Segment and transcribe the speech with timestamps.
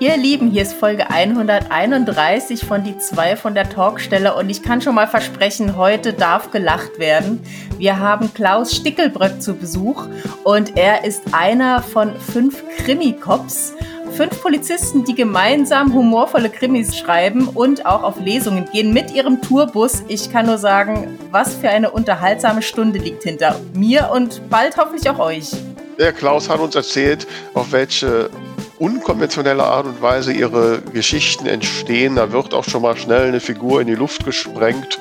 [0.00, 4.80] Ihr Lieben, hier ist Folge 131 von Die zwei von der Talkstelle und ich kann
[4.80, 7.40] schon mal versprechen, heute darf gelacht werden.
[7.78, 10.06] Wir haben Klaus Stickelbröck zu Besuch
[10.44, 13.74] und er ist einer von fünf Krimi-Cops.
[14.12, 20.04] Fünf Polizisten, die gemeinsam humorvolle Krimis schreiben und auch auf Lesungen gehen mit ihrem Tourbus.
[20.06, 25.10] Ich kann nur sagen, was für eine unterhaltsame Stunde liegt hinter mir und bald hoffentlich
[25.10, 25.50] auch euch.
[25.98, 28.30] Der Klaus hat uns erzählt, auf welche
[28.78, 32.16] unkonventionelle Art und Weise ihre Geschichten entstehen.
[32.16, 34.98] Da wird auch schon mal schnell eine Figur in die Luft gesprengt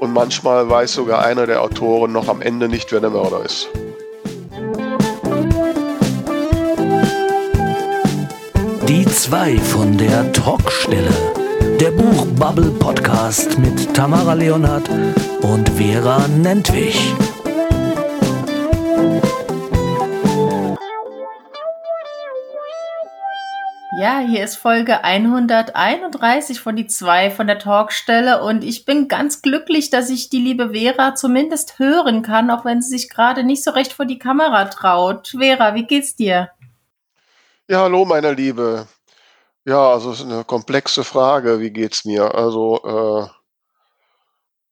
[0.00, 3.68] und manchmal weiß sogar einer der Autoren noch am Ende nicht, wer der Mörder ist.
[8.88, 11.10] Die zwei von der Talkstelle.
[11.80, 14.88] Der Buchbubble Podcast mit Tamara Leonhardt
[15.42, 17.14] und Vera Nentwich.
[23.96, 29.40] Ja, hier ist Folge 131 von die zwei von der Talkstelle und ich bin ganz
[29.40, 33.62] glücklich, dass ich die liebe Vera zumindest hören kann, auch wenn sie sich gerade nicht
[33.62, 35.28] so recht vor die Kamera traut.
[35.38, 36.50] Vera, wie geht's dir?
[37.68, 38.88] Ja, hallo, meine Liebe.
[39.64, 41.60] Ja, also es ist eine komplexe Frage.
[41.60, 42.34] Wie geht's mir?
[42.34, 43.30] Also,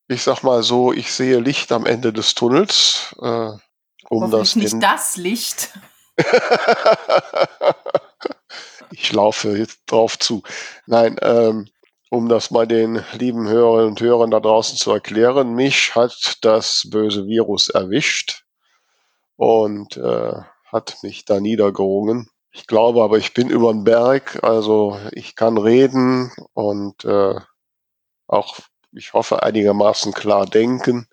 [0.09, 3.15] äh, ich sag mal so, ich sehe Licht am Ende des Tunnels.
[3.21, 3.51] Äh,
[4.09, 5.69] um das nicht das Licht.
[8.91, 10.43] ich laufe jetzt drauf zu.
[10.85, 11.67] Nein, ähm,
[12.09, 16.83] um das mal den lieben Hörerinnen und Hörern da draußen zu erklären, mich hat das
[16.89, 18.43] böse Virus erwischt
[19.35, 20.33] und äh,
[20.65, 22.29] hat mich da niedergerungen.
[22.51, 27.35] Ich glaube aber, ich bin über den Berg, also ich kann reden und äh,
[28.27, 28.59] auch,
[28.91, 31.07] ich hoffe, einigermaßen klar denken.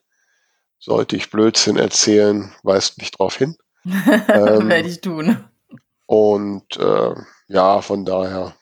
[0.79, 3.57] Sollte ich Blödsinn erzählen, weist mich drauf hin.
[3.85, 5.45] ähm, Werde ich tun.
[6.05, 7.15] Und äh,
[7.51, 8.55] ja, von daher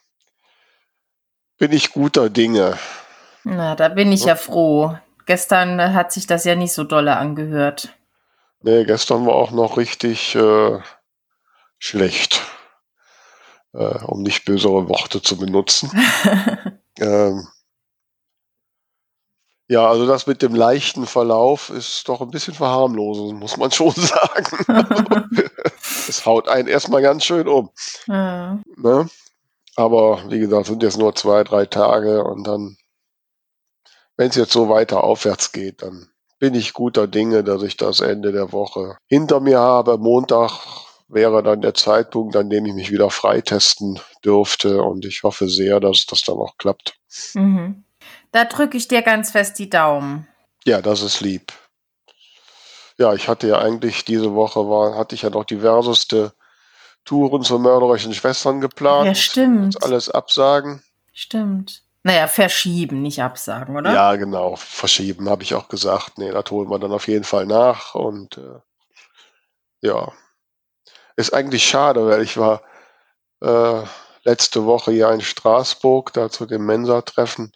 [1.58, 2.78] bin ich guter Dinge.
[3.45, 4.97] Na, da bin ich ja froh.
[5.27, 7.90] Gestern hat sich das ja nicht so dolle angehört.
[8.63, 10.80] Nee, gestern war auch noch richtig äh,
[11.79, 12.40] schlecht,
[13.74, 15.90] äh, um nicht bösere Worte zu benutzen.
[16.98, 17.46] ähm,
[19.68, 23.92] ja, also das mit dem leichten Verlauf ist doch ein bisschen verharmlosend, muss man schon
[23.96, 25.27] sagen.
[26.08, 27.70] Es haut einen erstmal ganz schön um.
[28.07, 28.62] Mhm.
[28.77, 29.08] Ne?
[29.77, 32.78] Aber wie gesagt, sind jetzt nur zwei, drei Tage und dann,
[34.17, 36.08] wenn es jetzt so weiter aufwärts geht, dann
[36.39, 39.98] bin ich guter Dinge, dass ich das Ende der Woche hinter mir habe.
[39.98, 40.51] Montag
[41.08, 45.78] wäre dann der Zeitpunkt, an dem ich mich wieder freitesten dürfte und ich hoffe sehr,
[45.80, 46.96] dass das dann auch klappt.
[47.34, 47.84] Mhm.
[48.33, 50.28] Da drücke ich dir ganz fest die Daumen.
[50.64, 51.52] Ja, das ist lieb.
[52.98, 56.33] Ja, ich hatte ja eigentlich diese Woche war, hatte ich ja noch diverseste
[57.05, 59.06] Touren zu mörderischen Schwestern geplant.
[59.06, 59.83] Ja, stimmt.
[59.83, 60.83] Alles absagen.
[61.12, 61.83] Stimmt.
[62.02, 63.92] Naja, verschieben, nicht absagen, oder?
[63.92, 64.56] Ja, genau.
[64.56, 66.18] Verschieben, habe ich auch gesagt.
[66.18, 67.95] Nee, das holen wir dann auf jeden Fall nach.
[67.95, 68.60] Und äh,
[69.80, 70.12] ja,
[71.16, 72.62] ist eigentlich schade, weil ich war
[73.40, 73.83] äh,
[74.24, 77.52] letzte Woche hier in Straßburg, da zu dem Mensa-Treffen.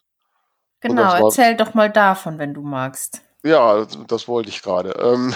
[0.83, 3.23] Genau, erzähl doch mal davon, wenn du magst.
[3.45, 4.91] Ja, das wollte ich gerade.
[5.01, 5.35] Ähm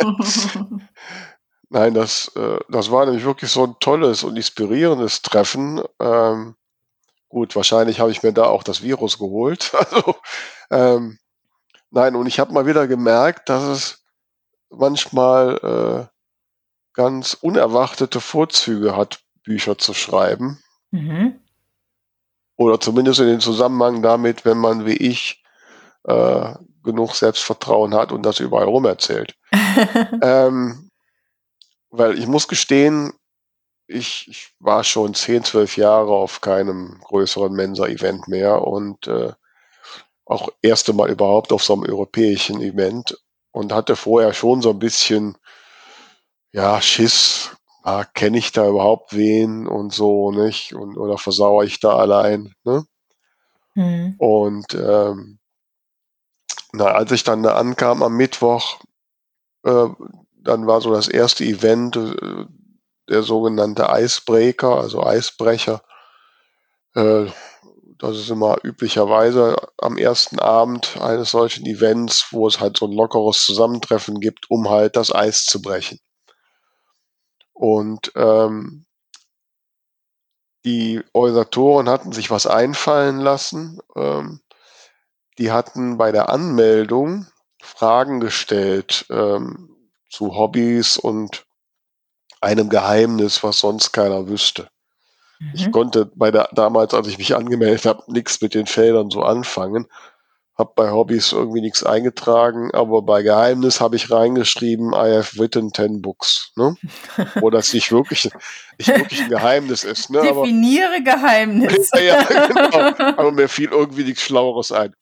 [1.68, 5.82] Nein, das, äh, das war nämlich wirklich so ein tolles und inspirierendes Treffen.
[6.00, 6.54] Ähm,
[7.28, 9.72] gut, wahrscheinlich habe ich mir da auch das Virus geholt.
[9.90, 10.16] Also,
[10.70, 11.18] ähm,
[11.90, 14.04] nein, und ich habe mal wieder gemerkt, dass es
[14.70, 16.16] manchmal äh,
[16.92, 20.62] ganz unerwartete Vorzüge hat, Bücher zu schreiben.
[20.90, 21.40] Mhm.
[22.56, 25.42] Oder zumindest in den Zusammenhang damit, wenn man wie ich
[26.04, 29.36] äh, genug Selbstvertrauen hat und das überall rum erzählt.
[30.22, 30.90] ähm,
[31.90, 33.12] weil ich muss gestehen,
[33.86, 39.32] ich, ich, war schon 10, 12 Jahre auf keinem größeren Mensa-Event mehr und äh,
[40.24, 43.16] auch erste Mal überhaupt auf so einem europäischen Event
[43.52, 45.38] und hatte vorher schon so ein bisschen,
[46.52, 47.55] ja, Schiss,
[47.86, 50.74] ah, kenne ich da überhaupt wen und so, nicht?
[50.74, 52.84] Und, oder versauere ich da allein, ne?
[53.74, 54.16] Mhm.
[54.18, 55.38] Und ähm,
[56.72, 58.80] na, als ich dann da ankam am Mittwoch,
[59.64, 59.86] äh,
[60.34, 62.46] dann war so das erste Event, äh,
[63.08, 65.80] der sogenannte Icebreaker, also Eisbrecher.
[66.94, 67.26] Äh,
[67.98, 72.92] das ist immer üblicherweise am ersten Abend eines solchen Events, wo es halt so ein
[72.92, 76.00] lockeres Zusammentreffen gibt, um halt das Eis zu brechen.
[77.56, 78.84] Und ähm,
[80.66, 83.80] die Organisatoren hatten sich was einfallen lassen.
[83.96, 84.40] Ähm,
[85.38, 87.26] die hatten bei der Anmeldung
[87.62, 89.74] Fragen gestellt ähm,
[90.10, 91.46] zu Hobbys und
[92.42, 94.68] einem Geheimnis, was sonst keiner wüsste.
[95.38, 95.52] Mhm.
[95.54, 99.22] Ich konnte bei der, damals, als ich mich angemeldet habe, nichts mit den Feldern so
[99.22, 99.86] anfangen.
[100.56, 105.72] Hab bei Hobbys irgendwie nichts eingetragen, aber bei Geheimnis habe ich reingeschrieben, I have written
[105.72, 106.52] 10 books.
[106.56, 106.76] Ne?
[107.40, 108.30] Wo das nicht wirklich,
[108.78, 110.08] nicht wirklich ein Geheimnis ist.
[110.08, 110.22] Ne?
[110.22, 111.90] Definiere aber, Geheimnis.
[111.94, 112.70] ja, ja, genau.
[113.18, 114.94] Aber mir fiel irgendwie nichts Schlaueres ein.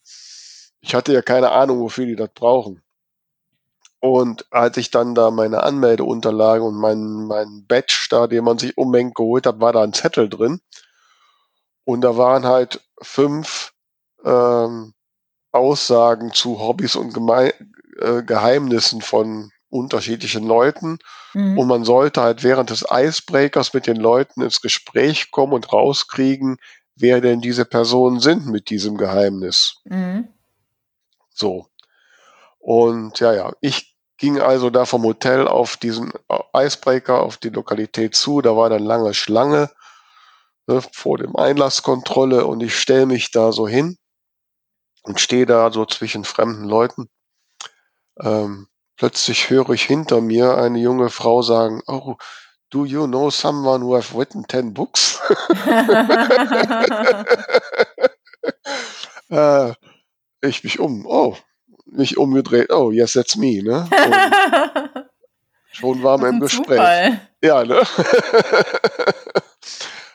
[0.81, 2.83] Ich hatte ja keine Ahnung, wofür die das brauchen.
[4.01, 8.77] Und als ich dann da meine Anmeldeunterlagen und meinen mein Badge da, den man sich
[8.77, 10.61] ummengt geholt hat, war da ein Zettel drin.
[11.85, 13.73] Und da waren halt fünf
[14.25, 14.94] ähm,
[15.55, 17.55] Aussagen zu Hobbys und Geme
[18.01, 20.99] äh, Geheimnissen von unterschiedlichen Leuten.
[21.33, 21.59] Mhm.
[21.59, 26.59] Und man sollte halt während des Icebreakers mit den Leuten ins Gespräch kommen und rauskriegen,
[26.97, 29.77] wer denn diese Personen sind mit diesem Geheimnis.
[29.85, 30.29] Mhm.
[31.31, 31.67] So.
[32.59, 36.12] Und ja, ja, ich ging also da vom Hotel auf diesen
[36.56, 38.41] Icebreaker, auf die Lokalität zu.
[38.41, 39.71] Da war dann lange Schlange
[40.67, 43.99] ne, vor dem Einlasskontrolle und ich stelle mich da so hin
[45.05, 47.09] und stehe da so zwischen fremden Leuten.
[48.21, 48.67] Ähm,
[48.97, 52.17] plötzlich höre ich hinter mir eine junge Frau sagen, oh,
[52.71, 55.21] do you know someone who have written 10 books?
[59.31, 59.73] äh,
[60.41, 61.37] ich mich um, oh,
[61.87, 63.89] mich umgedreht, oh, yes, that's me, ne?
[63.91, 65.06] Und
[65.73, 67.19] schon waren wir im Gespräch.
[67.43, 67.83] Ja, ne?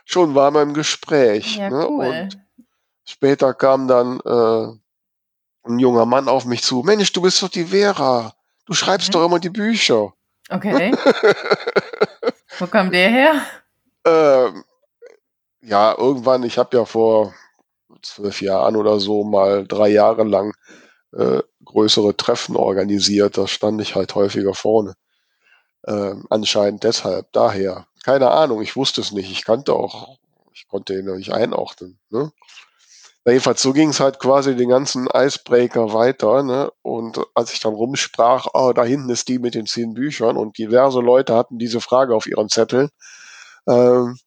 [0.05, 1.57] schon waren wir im Gespräch.
[1.57, 1.87] Ja, ne?
[1.87, 2.05] Cool.
[2.05, 2.39] Und
[3.09, 6.83] später kam dann äh, ein junger Mann auf mich zu.
[6.83, 8.33] Mensch, du bist doch die Vera.
[8.65, 9.13] Du schreibst mhm.
[9.13, 10.13] doch immer die Bücher.
[10.49, 10.91] Okay.
[12.59, 13.41] Wo kam der her?
[14.05, 14.63] Ähm,
[15.61, 17.33] ja, irgendwann, ich habe ja vor
[18.01, 20.53] zwölf Jahren oder so mal drei Jahre lang
[21.13, 23.37] äh, größere Treffen organisiert.
[23.37, 24.95] Da stand ich halt häufiger vorne.
[25.83, 27.87] Äh, anscheinend deshalb, daher.
[28.03, 29.31] Keine Ahnung, ich wusste es nicht.
[29.31, 30.17] Ich kannte auch,
[30.53, 31.99] ich konnte ihn noch nicht einordnen.
[32.09, 32.31] Ne?
[33.31, 36.43] Jedenfalls, so ging es halt quasi den ganzen Icebreaker weiter.
[36.43, 36.71] Ne?
[36.81, 40.57] Und als ich dann rumsprach, oh, da hinten ist die mit den zehn Büchern und
[40.57, 42.89] diverse Leute hatten diese Frage auf ihren Zetteln,
[43.67, 44.17] ähm,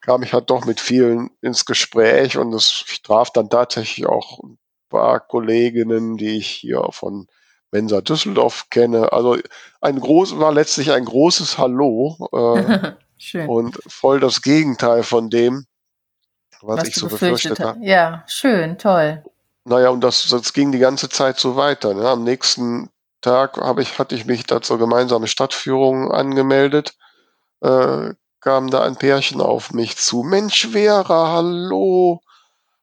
[0.00, 4.58] kam ich halt doch mit vielen ins Gespräch und es traf dann tatsächlich auch ein
[4.88, 7.26] paar Kolleginnen, die ich hier von
[7.70, 9.12] Mensa Düsseldorf kenne.
[9.12, 9.36] Also
[9.80, 12.92] ein groß war letztlich ein großes Hallo äh,
[13.46, 15.66] und voll das Gegenteil von dem,
[16.62, 17.78] was, was ich so befürchtet habe.
[17.82, 19.22] Ja, schön, toll.
[19.64, 21.94] Naja, und das, das ging die ganze Zeit so weiter.
[21.94, 22.08] Ne?
[22.08, 22.90] Am nächsten
[23.20, 26.96] Tag habe ich, hatte ich mich da zur gemeinsamen Stadtführung angemeldet.
[27.60, 30.22] Äh, kam da ein Pärchen auf mich zu.
[30.22, 32.22] Mensch, Vera, hallo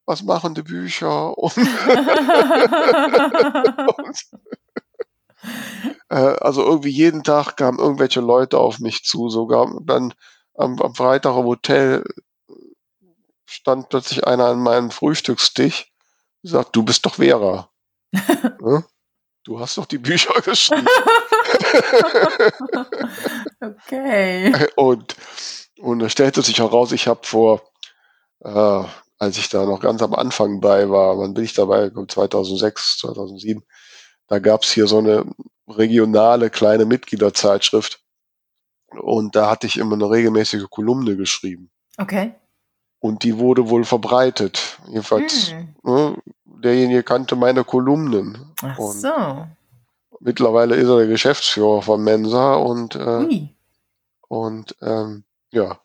[0.06, 1.38] was machen die Bücher?
[1.38, 1.58] Und,
[3.98, 4.26] und
[6.10, 10.14] äh, also irgendwie jeden Tag kamen irgendwelche Leute auf mich zu, sogar dann
[10.56, 12.04] am, am Freitag im Hotel
[13.56, 15.92] stand plötzlich einer an meinem Frühstückstisch
[16.44, 17.70] und sagt, du bist doch Vera.
[18.14, 18.84] ja?
[19.48, 20.88] Du hast doch die Bücher geschrieben.
[23.62, 24.68] okay.
[24.76, 25.16] Und,
[25.78, 27.62] und da stellte sich heraus, ich habe vor
[28.40, 28.84] äh,
[29.18, 31.90] als ich da noch ganz am Anfang bei war, wann bin ich dabei?
[31.90, 33.64] 2006, 2007.
[34.28, 35.26] Da gab's hier so eine
[35.68, 38.02] regionale kleine Mitgliederzeitschrift.
[39.02, 41.72] Und da hatte ich immer eine regelmäßige Kolumne geschrieben.
[41.98, 42.36] Okay.
[43.06, 44.80] Und die wurde wohl verbreitet.
[44.88, 45.76] Jedenfalls, hm.
[45.84, 48.54] ne, derjenige kannte meine Kolumnen.
[48.64, 49.48] Ach und so.
[50.20, 53.48] Mittlerweile ist er der Geschäftsführer von Mensa und, äh,
[54.28, 55.80] und ähm, ja.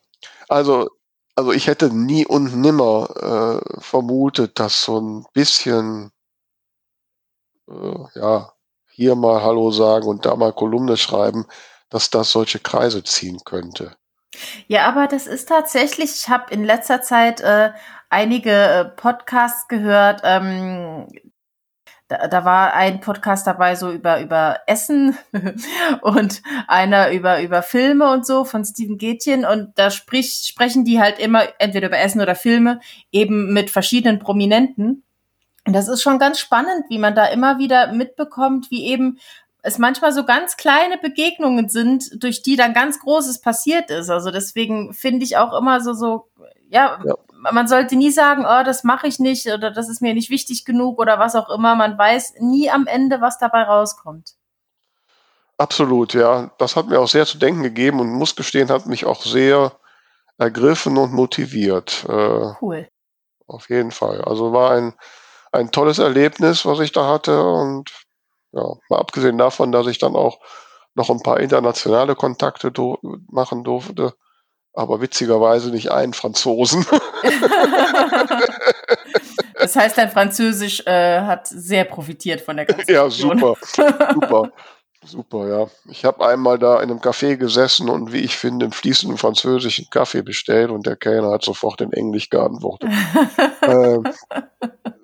[0.47, 0.89] Also
[1.35, 6.11] also ich hätte nie und nimmer äh, vermutet, dass so ein bisschen,
[7.69, 8.53] äh, ja,
[8.89, 11.45] hier mal Hallo sagen und da mal Kolumne schreiben,
[11.89, 13.95] dass das solche Kreise ziehen könnte.
[14.67, 17.71] Ja, aber das ist tatsächlich, ich habe in letzter Zeit äh,
[18.09, 21.07] einige äh, Podcasts gehört, ähm,
[22.11, 25.17] da, da war ein Podcast dabei so über über Essen
[26.01, 30.99] und einer über über Filme und so von Steven Gätchen und da spricht sprechen die
[30.99, 35.03] halt immer entweder über Essen oder Filme eben mit verschiedenen Prominenten.
[35.65, 39.19] Und das ist schon ganz spannend, wie man da immer wieder mitbekommt, wie eben
[39.63, 44.09] es manchmal so ganz kleine Begegnungen sind, durch die dann ganz Großes passiert ist.
[44.09, 46.29] Also deswegen finde ich auch immer so, so,
[46.69, 47.15] ja, ja,
[47.51, 50.65] man sollte nie sagen, oh, das mache ich nicht oder das ist mir nicht wichtig
[50.65, 51.75] genug oder was auch immer.
[51.75, 54.35] Man weiß nie am Ende, was dabei rauskommt.
[55.57, 56.51] Absolut, ja.
[56.57, 59.73] Das hat mir auch sehr zu denken gegeben und muss gestehen, hat mich auch sehr
[60.39, 62.05] ergriffen und motiviert.
[62.09, 62.87] Äh, cool.
[63.45, 64.23] Auf jeden Fall.
[64.23, 64.93] Also war ein,
[65.51, 67.91] ein tolles Erlebnis, was ich da hatte und
[68.53, 70.39] ja, mal abgesehen davon, dass ich dann auch
[70.93, 72.97] noch ein paar internationale Kontakte do
[73.29, 74.13] machen durfte,
[74.73, 76.85] aber witzigerweise nicht einen Franzosen.
[79.55, 83.55] das heißt, dein Französisch äh, hat sehr profitiert von der ganzen Ja, super,
[84.13, 84.51] super.
[85.03, 85.67] Super, ja.
[85.89, 89.89] Ich habe einmal da in einem Café gesessen und wie ich finde, im fließenden französischen
[89.89, 92.91] Kaffee bestellt und der Kellner hat sofort in Englisch geantwortet.
[93.63, 94.03] ähm,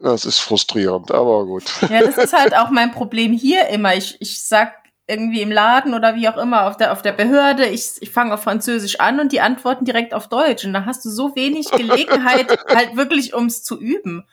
[0.02, 1.64] das ist frustrierend, aber gut.
[1.90, 3.96] Ja, das ist halt auch mein Problem hier immer.
[3.96, 4.74] Ich, ich sag
[5.08, 8.34] irgendwie im Laden oder wie auch immer auf der, auf der Behörde, ich, ich fange
[8.34, 10.66] auf Französisch an und die antworten direkt auf Deutsch.
[10.66, 14.28] Und da hast du so wenig Gelegenheit, halt wirklich ums zu üben.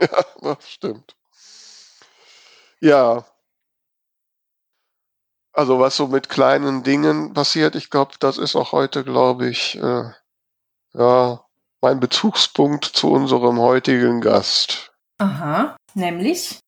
[0.00, 1.16] Ja, das stimmt.
[2.80, 3.24] Ja,
[5.58, 9.76] also was so mit kleinen Dingen passiert, ich glaube, das ist auch heute, glaube ich,
[9.82, 10.04] äh,
[10.92, 11.44] ja,
[11.80, 14.92] mein Bezugspunkt zu unserem heutigen Gast.
[15.18, 16.60] Aha, nämlich?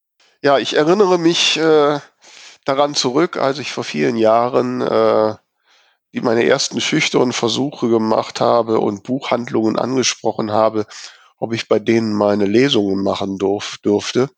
[0.43, 2.01] Ja, ich erinnere mich äh,
[2.65, 5.35] daran zurück, als ich vor vielen Jahren äh,
[6.13, 10.87] die meine ersten schüchternen Versuche gemacht habe und Buchhandlungen angesprochen habe,
[11.39, 14.29] ob ich bei denen meine Lesungen machen durf, durfte.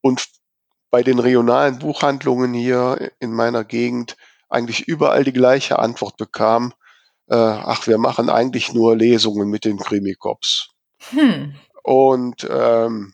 [0.00, 0.26] Und
[0.90, 4.16] bei den regionalen Buchhandlungen hier in meiner Gegend
[4.48, 6.72] eigentlich überall die gleiche Antwort bekam.
[7.28, 10.70] Äh, ach, wir machen eigentlich nur Lesungen mit den Krimikops.
[11.10, 11.56] Hm.
[11.82, 13.12] Und ähm,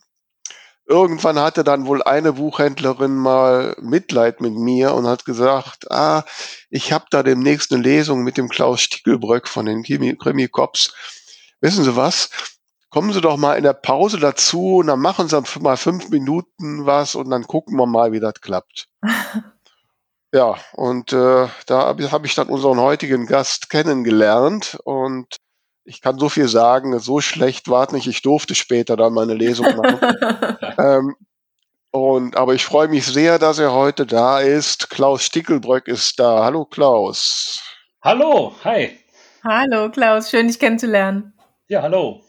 [0.86, 6.24] irgendwann hatte dann wohl eine Buchhändlerin mal Mitleid mit mir und hat gesagt, ah,
[6.70, 10.94] ich habe da demnächst eine Lesung mit dem Klaus Stickelbröck von den Krimikops.
[11.60, 12.30] Wissen Sie was?
[12.92, 16.84] kommen Sie doch mal in der Pause dazu und dann machen Sie mal fünf Minuten
[16.84, 18.88] was und dann gucken wir mal, wie das klappt.
[20.32, 25.36] ja, und äh, da habe hab ich dann unseren heutigen Gast kennengelernt und
[25.84, 28.06] ich kann so viel sagen, so schlecht war es nicht.
[28.06, 29.98] Ich durfte später dann meine Lesung machen.
[30.78, 31.16] ähm,
[31.90, 34.90] und, aber ich freue mich sehr, dass er heute da ist.
[34.90, 36.44] Klaus Stickelbröck ist da.
[36.44, 37.60] Hallo Klaus.
[38.00, 38.98] Hallo, hi.
[39.44, 41.34] Hallo Klaus, schön dich kennenzulernen.
[41.68, 42.22] Ja, hallo.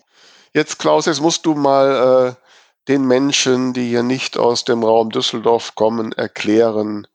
[0.53, 2.43] Jetzt, Klaus, jetzt musst du mal äh,
[2.88, 7.07] den Menschen, die hier nicht aus dem Raum Düsseldorf kommen, erklären,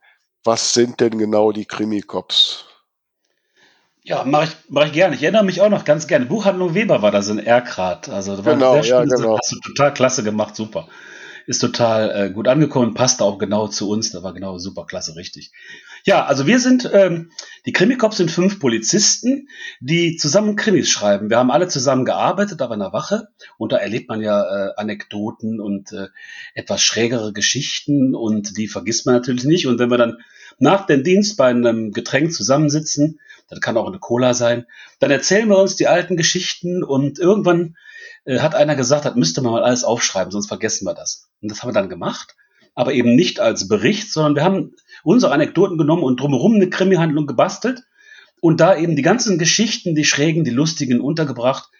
[0.44, 2.67] was sind denn genau die Krimikops?
[4.08, 5.14] Ja, mache ich, mach ich gerne.
[5.14, 6.24] Ich erinnere mich auch noch ganz gerne.
[6.24, 8.08] Buchhandlung Weber war das in Erkrath.
[8.08, 9.08] Also das genau, war sehr schön.
[9.10, 9.36] Ja, genau.
[9.38, 10.88] Hast du total klasse gemacht, super.
[11.46, 14.10] Ist total äh, gut angekommen, passt auch genau zu uns.
[14.10, 15.52] Da war genau super klasse, richtig.
[16.04, 17.32] Ja, also wir sind, ähm,
[17.66, 19.48] die Krimikops sind fünf Polizisten,
[19.80, 21.28] die zusammen Krimis schreiben.
[21.28, 25.60] Wir haben alle zusammen gearbeitet auf einer Wache und da erlebt man ja äh, Anekdoten
[25.60, 26.08] und äh,
[26.54, 29.66] etwas schrägere Geschichten und die vergisst man natürlich nicht.
[29.66, 30.16] Und wenn wir dann
[30.58, 34.66] nach dem Dienst bei einem Getränk zusammensitzen, das kann auch eine Cola sein,
[35.00, 37.76] dann erzählen wir uns die alten Geschichten und irgendwann
[38.24, 41.28] äh, hat einer gesagt, das müsste man mal alles aufschreiben, sonst vergessen wir das.
[41.40, 42.34] Und das haben wir dann gemacht
[42.78, 47.26] aber eben nicht als Bericht, sondern wir haben unsere Anekdoten genommen und drumherum eine Krimi-Handlung
[47.26, 47.82] gebastelt
[48.40, 51.70] und da eben die ganzen Geschichten, die schrägen, die lustigen untergebracht.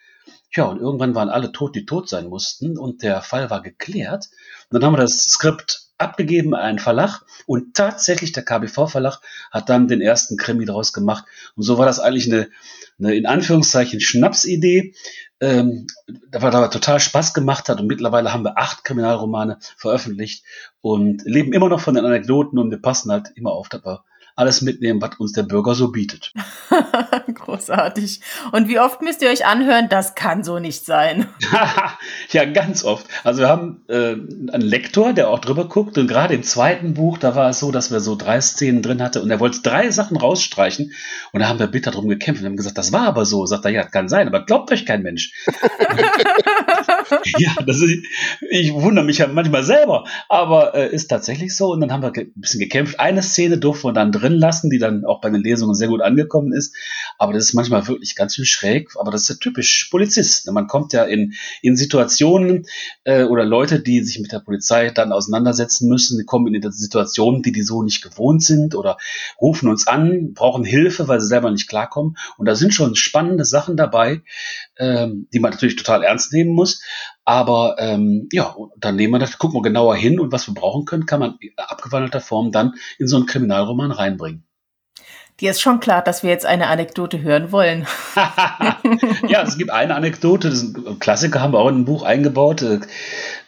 [0.52, 4.26] Ja, und irgendwann waren alle tot, die tot sein mussten und der Fall war geklärt.
[4.70, 9.68] Und dann haben wir das Skript abgegeben an einen Verlag und tatsächlich der KBV-Verlag hat
[9.68, 11.24] dann den ersten Krimi daraus gemacht.
[11.56, 12.48] Und so war das eigentlich eine,
[12.98, 14.94] eine in Anführungszeichen Schnapsidee,
[15.40, 15.86] ähm,
[16.32, 17.80] was aber total Spaß gemacht hat.
[17.80, 20.44] Und mittlerweile haben wir acht Kriminalromane veröffentlicht
[20.80, 24.04] und leben immer noch von den Anekdoten und wir passen halt immer auf, dass wir
[24.38, 26.32] alles mitnehmen, was uns der Bürger so bietet.
[27.34, 28.20] Großartig.
[28.52, 31.26] Und wie oft müsst ihr euch anhören, das kann so nicht sein?
[32.30, 33.06] ja, ganz oft.
[33.24, 37.18] Also wir haben äh, einen Lektor, der auch drüber guckt und gerade im zweiten Buch,
[37.18, 39.90] da war es so, dass wir so drei Szenen drin hatten und er wollte drei
[39.90, 40.92] Sachen rausstreichen
[41.32, 43.44] und da haben wir bitter drum gekämpft und haben gesagt, das war aber so.
[43.44, 45.32] Sagt er, ja, kann sein, aber glaubt euch kein Mensch.
[47.38, 48.06] ja, das ist,
[48.50, 52.12] ich wundere mich ja manchmal selber, aber äh, ist tatsächlich so und dann haben wir
[52.14, 53.00] ein bisschen gekämpft.
[53.00, 55.88] Eine Szene durften wir dann drin drin lassen, die dann auch bei den Lesungen sehr
[55.88, 56.74] gut angekommen ist.
[57.18, 58.90] Aber das ist manchmal wirklich ganz schön schräg.
[58.98, 60.46] Aber das ist ja typisch Polizist.
[60.46, 60.52] Ne?
[60.52, 62.66] Man kommt ja in, in Situationen
[63.04, 67.42] äh, oder Leute, die sich mit der Polizei dann auseinandersetzen müssen, die kommen in Situationen,
[67.42, 68.98] die die so nicht gewohnt sind oder
[69.40, 72.16] rufen uns an, brauchen Hilfe, weil sie selber nicht klarkommen.
[72.36, 74.22] Und da sind schon spannende Sachen dabei,
[74.78, 76.82] ähm, die man natürlich total ernst nehmen muss.
[77.28, 80.86] Aber ähm, ja, dann nehmen wir das, gucken wir genauer hin und was wir brauchen
[80.86, 84.44] können, kann man in abgewandelter Form dann in so einen Kriminalroman reinbringen.
[85.38, 87.86] Dir ist schon klar, dass wir jetzt eine Anekdote hören wollen.
[89.28, 92.02] ja, es gibt eine Anekdote, das ist ein Klassiker haben wir auch in ein Buch
[92.02, 92.62] eingebaut.
[92.62, 92.80] Äh,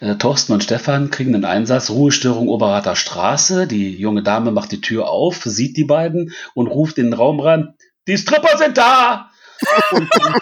[0.00, 3.66] äh, Thorsten und Stefan kriegen einen Einsatz, Ruhestörung Oberrather Straße.
[3.66, 7.40] Die junge Dame macht die Tür auf, sieht die beiden und ruft in den Raum
[7.40, 7.72] ran,
[8.06, 9.29] die Stripper sind da!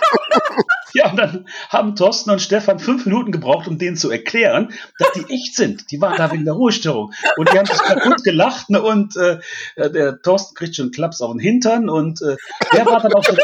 [0.93, 5.13] ja, und dann haben Thorsten und Stefan fünf Minuten gebraucht, um denen zu erklären, dass
[5.13, 5.91] die echt sind.
[5.91, 7.13] Die waren da wegen der Ruhestörung.
[7.37, 8.83] Und die haben sich kaputt gelacht ne?
[8.83, 9.39] und äh,
[9.77, 12.37] der Thorsten kriegt schon einen Klaps auf den Hintern und äh,
[12.73, 13.37] der war dann auf der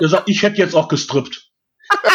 [0.00, 1.50] Der sagt, ich hätte jetzt auch gestrippt.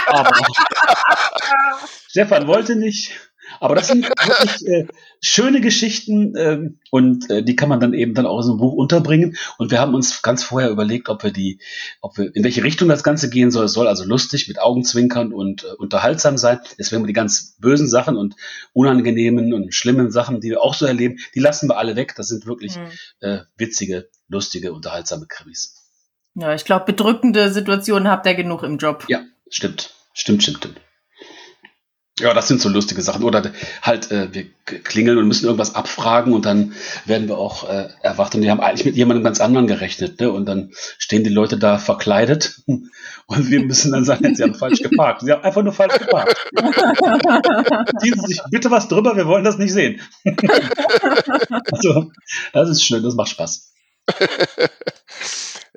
[0.07, 0.31] Aber
[2.10, 3.31] Stefan wollte nicht.
[3.62, 4.88] Aber das sind wirklich äh,
[5.22, 8.60] schöne Geschichten ähm, und äh, die kann man dann eben dann auch in so einem
[8.60, 9.38] Buch unterbringen.
[9.60, 11.60] Und wir haben uns ganz vorher überlegt, ob wir die,
[12.01, 13.65] ob wir in welche Richtung das Ganze gehen soll.
[13.65, 16.60] Es soll also lustig mit Augenzwinkern und äh, unterhaltsam sein.
[16.80, 18.36] Deswegen die ganz bösen Sachen und
[18.74, 22.15] unangenehmen und schlimmen Sachen, die wir auch so erleben, die lassen wir alle weg.
[22.18, 22.88] Das sind wirklich mhm.
[23.20, 25.75] äh, witzige, lustige, unterhaltsame Krimis.
[26.34, 29.06] Ja, ich glaube, bedrückende Situationen habt ihr genug im Job.
[29.08, 29.94] Ja, stimmt.
[30.15, 30.82] Stimmt, stimmt, stimmt.
[32.20, 33.24] Ja, das sind so lustige Sachen.
[33.24, 33.51] Oder
[33.82, 36.74] halt, äh, wir klingeln und müssen irgendwas abfragen und dann
[37.06, 40.20] werden wir auch äh, erwacht und die haben eigentlich mit jemandem ganz anderen gerechnet.
[40.20, 40.30] Ne?
[40.30, 44.82] Und dann stehen die Leute da verkleidet und wir müssen dann sagen, sie haben falsch
[44.82, 45.22] geparkt.
[45.22, 46.36] Sie haben einfach nur falsch geparkt.
[48.01, 50.01] Ziehen Sie sich bitte was drüber, wir wollen das nicht sehen.
[51.72, 52.12] also,
[52.53, 53.72] das ist schön, das macht Spaß.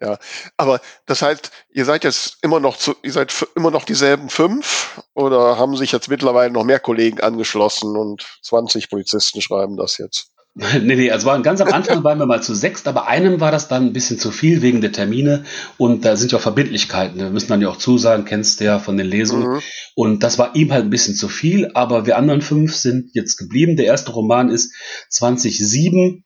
[0.04, 0.18] Ja,
[0.58, 5.02] aber das heißt, ihr seid jetzt immer noch zu, ihr seid immer noch dieselben fünf
[5.14, 10.34] oder haben sich jetzt mittlerweile noch mehr Kollegen angeschlossen und 20 Polizisten schreiben das jetzt?
[10.82, 13.66] nee, nee, also ganz am Anfang waren wir mal zu sechst, aber einem war das
[13.66, 15.44] dann ein bisschen zu viel wegen der Termine
[15.78, 17.18] und da sind ja auch Verbindlichkeiten.
[17.18, 19.54] Wir müssen dann ja auch zusagen, kennst du ja von den Lesungen.
[19.54, 19.60] Mhm.
[19.96, 23.36] Und das war ihm halt ein bisschen zu viel, aber wir anderen fünf sind jetzt
[23.36, 23.76] geblieben.
[23.76, 24.72] Der erste Roman ist
[25.08, 26.24] 2007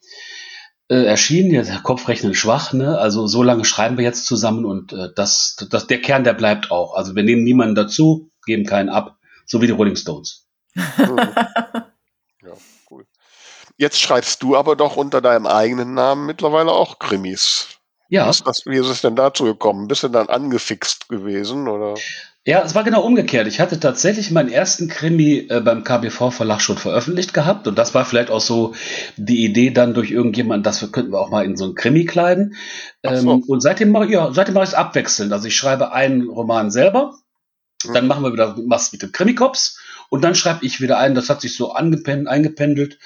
[0.89, 2.99] äh, erschienen, der Kopfrechnen schwach, ne?
[2.99, 6.71] Also so lange schreiben wir jetzt zusammen und äh, das, das, der Kern, der bleibt
[6.71, 6.95] auch.
[6.95, 9.17] Also wir nehmen niemanden dazu, geben keinen ab,
[9.47, 10.47] so wie die Rolling Stones.
[10.75, 12.53] ja,
[12.91, 13.05] cool.
[13.77, 17.69] Jetzt schreibst du aber doch unter deinem eigenen Namen mittlerweile auch Krimis.
[18.09, 18.25] Ja.
[18.25, 19.89] Wie ist, das, wie ist es denn dazu gekommen?
[19.89, 21.95] Bist du dann angefixt gewesen oder?
[22.49, 23.47] Ja, es war genau umgekehrt.
[23.47, 27.95] Ich hatte tatsächlich meinen ersten Krimi äh, beim KBV Verlag schon veröffentlicht gehabt und das
[27.95, 28.75] war vielleicht auch so
[29.19, 32.07] die Idee dann durch irgendjemanden, dass wir könnten wir auch mal in so einen Krimi
[32.07, 32.55] kleiden.
[33.03, 33.43] Ähm, so.
[33.47, 35.31] Und seitdem mache ja, seitdem mache ich es abwechselnd.
[35.31, 37.19] Also ich schreibe einen Roman selber,
[37.85, 37.93] mhm.
[37.93, 39.79] dann machen wir wieder was mit dem Krimi-Cops
[40.09, 41.15] und dann schreibe ich wieder einen.
[41.15, 42.99] Das hat sich so eingependelt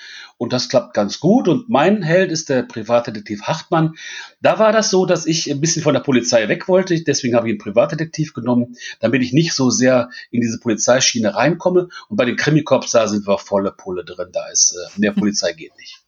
[0.42, 1.46] und das klappt ganz gut.
[1.46, 3.94] Und mein Held ist der Privatdetektiv Hartmann.
[4.40, 7.00] Da war das so, dass ich ein bisschen von der Polizei weg wollte.
[7.00, 11.90] Deswegen habe ich einen Privatdetektiv genommen, damit ich nicht so sehr in diese Polizeischiene reinkomme.
[12.08, 14.30] Und bei den Krimikorps, da sind wir volle Pulle drin.
[14.32, 16.00] Da ist äh, mehr Polizei geht nicht.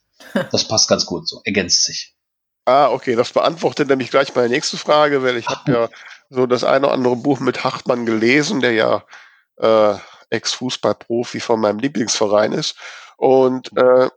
[0.50, 2.16] Das passt ganz gut so, ergänzt sich.
[2.64, 5.88] Ah, okay, das beantwortet nämlich gleich meine nächste Frage, weil ich habe ja
[6.28, 9.04] so das eine oder andere Buch mit Hartmann gelesen, der ja
[9.58, 9.96] äh,
[10.30, 12.74] Ex-Fußballprofi von meinem Lieblingsverein ist.
[13.16, 14.08] Und äh,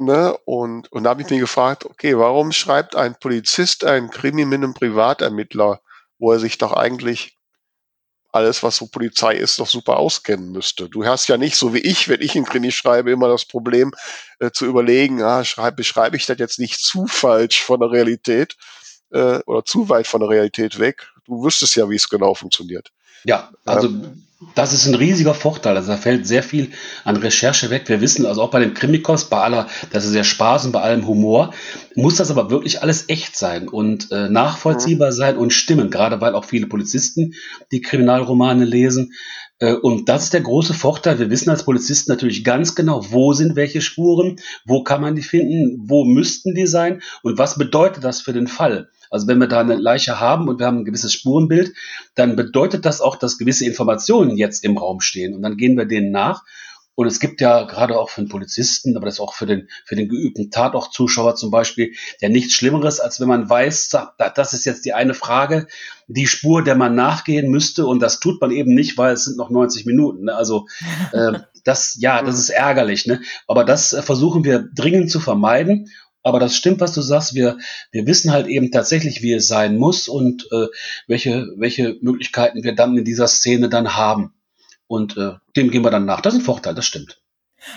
[0.00, 0.34] Ne?
[0.46, 4.56] Und, und da habe ich mir gefragt, okay, warum schreibt ein Polizist ein Krimi mit
[4.56, 5.82] einem Privatermittler,
[6.18, 7.36] wo er sich doch eigentlich
[8.32, 10.88] alles, was so Polizei ist, doch super auskennen müsste.
[10.88, 13.92] Du hast ja nicht, so wie ich, wenn ich ein Krimi schreibe, immer das Problem
[14.38, 18.56] äh, zu überlegen, ah, schreib, beschreibe ich das jetzt nicht zu falsch von der Realität
[19.10, 21.08] äh, oder zu weit von der Realität weg.
[21.26, 22.90] Du wüsstest ja, wie es genau funktioniert.
[23.24, 25.76] Ja, also ähm, das ist ein riesiger Vorteil.
[25.76, 26.70] Also da fällt sehr viel
[27.04, 27.88] an Recherche weg.
[27.88, 30.80] Wir wissen also auch bei den Krimikos, bei aller, das ist sehr Spaß und bei
[30.80, 31.52] allem Humor,
[31.94, 35.90] muss das aber wirklich alles echt sein und äh, nachvollziehbar sein und stimmen.
[35.90, 37.34] Gerade weil auch viele Polizisten
[37.70, 39.12] die Kriminalromane lesen.
[39.58, 41.18] Äh, und das ist der große Vorteil.
[41.18, 45.22] Wir wissen als Polizisten natürlich ganz genau, wo sind welche Spuren, wo kann man die
[45.22, 48.88] finden, wo müssten die sein und was bedeutet das für den Fall.
[49.10, 51.74] Also wenn wir da eine Leiche haben und wir haben ein gewisses Spurenbild,
[52.14, 55.34] dann bedeutet das auch, dass gewisse Informationen jetzt im Raum stehen.
[55.34, 56.44] Und dann gehen wir denen nach.
[57.00, 59.96] Und es gibt ja gerade auch für den Polizisten, aber das auch für den, für
[59.96, 63.96] den geübten Tatort-Zuschauer zum Beispiel, ja nichts Schlimmeres, als wenn man weiß,
[64.34, 65.66] das ist jetzt die eine Frage,
[66.08, 67.86] die Spur, der man nachgehen müsste.
[67.86, 70.24] Und das tut man eben nicht, weil es sind noch 90 Minuten.
[70.24, 70.34] Ne?
[70.34, 70.66] Also
[71.12, 73.06] äh, das, ja, das ist ärgerlich.
[73.06, 73.22] Ne?
[73.46, 75.88] Aber das äh, versuchen wir dringend zu vermeiden.
[76.22, 77.34] Aber das stimmt, was du sagst.
[77.34, 77.58] Wir,
[77.92, 80.66] wir wissen halt eben tatsächlich, wie es sein muss und äh,
[81.06, 84.34] welche, welche Möglichkeiten wir dann in dieser Szene dann haben.
[84.86, 86.20] Und äh, dem gehen wir dann nach.
[86.20, 87.19] Das ist ein Vorteil, das stimmt.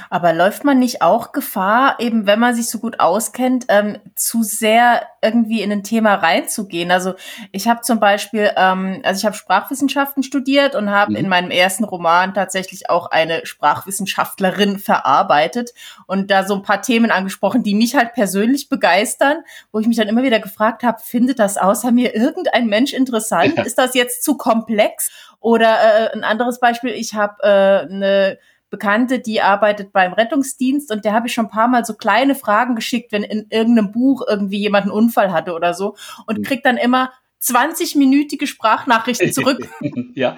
[0.10, 4.44] Aber läuft man nicht auch Gefahr, eben wenn man sich so gut auskennt, ähm, zu
[4.44, 6.92] sehr irgendwie in ein Thema reinzugehen?
[6.92, 7.14] Also
[7.52, 11.18] ich habe zum Beispiel, ähm, also ich habe Sprachwissenschaften studiert und habe mhm.
[11.18, 15.74] in meinem ersten Roman tatsächlich auch eine Sprachwissenschaftlerin verarbeitet
[16.08, 19.38] und da so ein paar Themen angesprochen, die mich halt persönlich begeistern,
[19.72, 23.58] wo ich mich dann immer wieder gefragt habe, findet das außer mir irgendein Mensch interessant?
[23.58, 23.64] Ja.
[23.64, 25.12] Ist das jetzt zu komplex?
[25.44, 28.38] Oder äh, ein anderes Beispiel, ich habe äh, eine
[28.74, 32.34] Bekannte, die arbeitet beim Rettungsdienst und der habe ich schon ein paar Mal so kleine
[32.34, 36.42] Fragen geschickt, wenn in irgendeinem Buch irgendwie jemand einen Unfall hatte oder so und mhm.
[36.42, 37.12] kriegt dann immer
[37.44, 39.68] 20-minütige Sprachnachrichten zurück.
[40.16, 40.38] ja,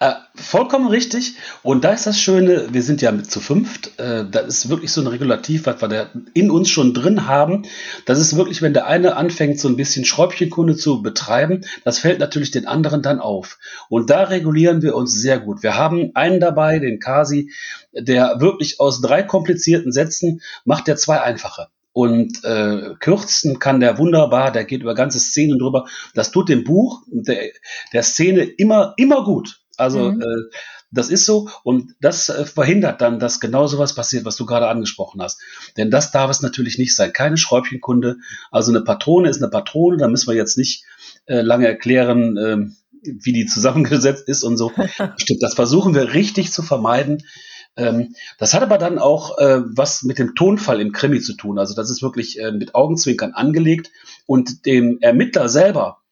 [0.00, 1.34] äh, vollkommen richtig.
[1.62, 3.98] Und da ist das Schöne, wir sind ja mit zu fünft.
[3.98, 7.62] Äh, das ist wirklich so ein Regulativ, was wir da in uns schon drin haben.
[8.04, 12.18] Das ist wirklich, wenn der eine anfängt, so ein bisschen Schräubchenkunde zu betreiben, das fällt
[12.18, 13.58] natürlich den anderen dann auf.
[13.88, 15.62] Und da regulieren wir uns sehr gut.
[15.62, 17.50] Wir haben einen dabei, den Kasi,
[17.92, 23.98] der wirklich aus drei komplizierten Sätzen macht der zwei einfache und äh, kürzen kann der
[23.98, 25.86] wunderbar, der geht über ganze Szenen drüber.
[26.14, 27.50] Das tut dem Buch der,
[27.92, 29.60] der Szene immer, immer gut.
[29.76, 30.22] Also mhm.
[30.22, 30.56] äh,
[30.90, 34.68] das ist so und das äh, verhindert dann, dass genau sowas passiert, was du gerade
[34.68, 35.40] angesprochen hast.
[35.76, 37.12] Denn das darf es natürlich nicht sein.
[37.12, 38.16] Keine Schräubchenkunde.
[38.50, 40.84] Also eine Patrone ist eine Patrone, da müssen wir jetzt nicht
[41.26, 42.56] äh, lange erklären, äh,
[43.02, 44.72] wie die zusammengesetzt ist und so.
[45.16, 47.22] Stimmt, das versuchen wir richtig zu vermeiden.
[47.76, 51.58] Ähm, das hat aber dann auch äh, was mit dem Tonfall im Krimi zu tun.
[51.58, 53.90] Also das ist wirklich äh, mit Augenzwinkern angelegt
[54.26, 56.02] und dem Ermittler selber,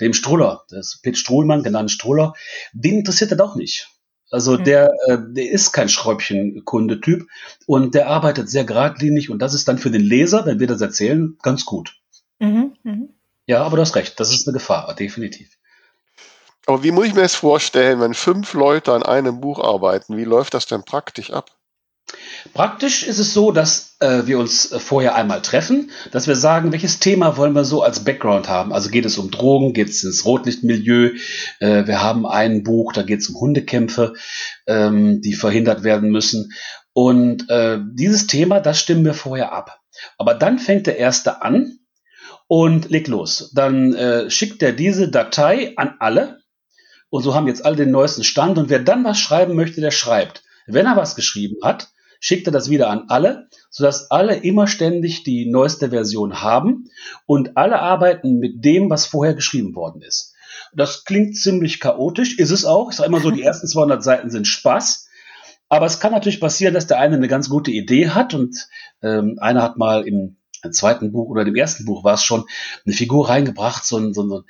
[0.00, 2.32] dem Struller, das ist Pitt Struhlmann, genannt Struller,
[2.72, 3.88] den interessiert er doch nicht.
[4.30, 4.64] Also mhm.
[4.64, 7.26] der, äh, der ist kein Schräubchenkunde-Typ
[7.66, 10.80] und der arbeitet sehr geradlinig und das ist dann für den Leser, wenn wir das
[10.80, 11.96] erzählen, ganz gut.
[12.38, 13.08] Mhm, mh.
[13.46, 15.58] Ja, aber du hast recht, das ist eine Gefahr, definitiv.
[16.66, 20.16] Aber wie muss ich mir das vorstellen, wenn fünf Leute an einem Buch arbeiten?
[20.16, 21.50] Wie läuft das denn praktisch ab?
[22.54, 26.72] Praktisch ist es so, dass äh, wir uns äh, vorher einmal treffen, dass wir sagen,
[26.72, 28.72] welches Thema wollen wir so als Background haben.
[28.72, 31.12] Also geht es um Drogen, geht es ins Rotlichtmilieu.
[31.60, 34.14] Äh, wir haben ein Buch, da geht es um Hundekämpfe,
[34.66, 36.50] ähm, die verhindert werden müssen.
[36.92, 39.78] Und äh, dieses Thema, das stimmen wir vorher ab.
[40.18, 41.78] Aber dann fängt der Erste an
[42.48, 43.52] und legt los.
[43.54, 46.39] Dann äh, schickt er diese Datei an alle
[47.10, 48.56] und so haben jetzt alle den neuesten Stand.
[48.56, 50.44] Und wer dann was schreiben möchte, der schreibt.
[50.66, 55.24] Wenn er was geschrieben hat, schickt er das wieder an alle, sodass alle immer ständig
[55.24, 56.88] die neueste Version haben
[57.26, 60.34] und alle arbeiten mit dem, was vorher geschrieben worden ist.
[60.74, 62.90] Das klingt ziemlich chaotisch, ist es auch.
[62.90, 65.08] Ich sage immer so, die ersten 200 Seiten sind Spaß.
[65.68, 68.68] Aber es kann natürlich passieren, dass der eine eine ganz gute Idee hat und
[69.02, 72.44] ähm, einer hat mal im im zweiten Buch oder dem ersten Buch war es schon
[72.84, 74.42] eine Figur reingebracht, so ein, so ein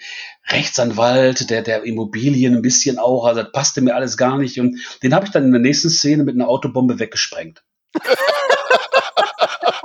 [0.48, 4.58] Rechtsanwalt, der, der Immobilien ein bisschen auch, also das passte mir alles gar nicht.
[4.60, 7.62] Und den habe ich dann in der nächsten Szene mit einer Autobombe weggesprengt.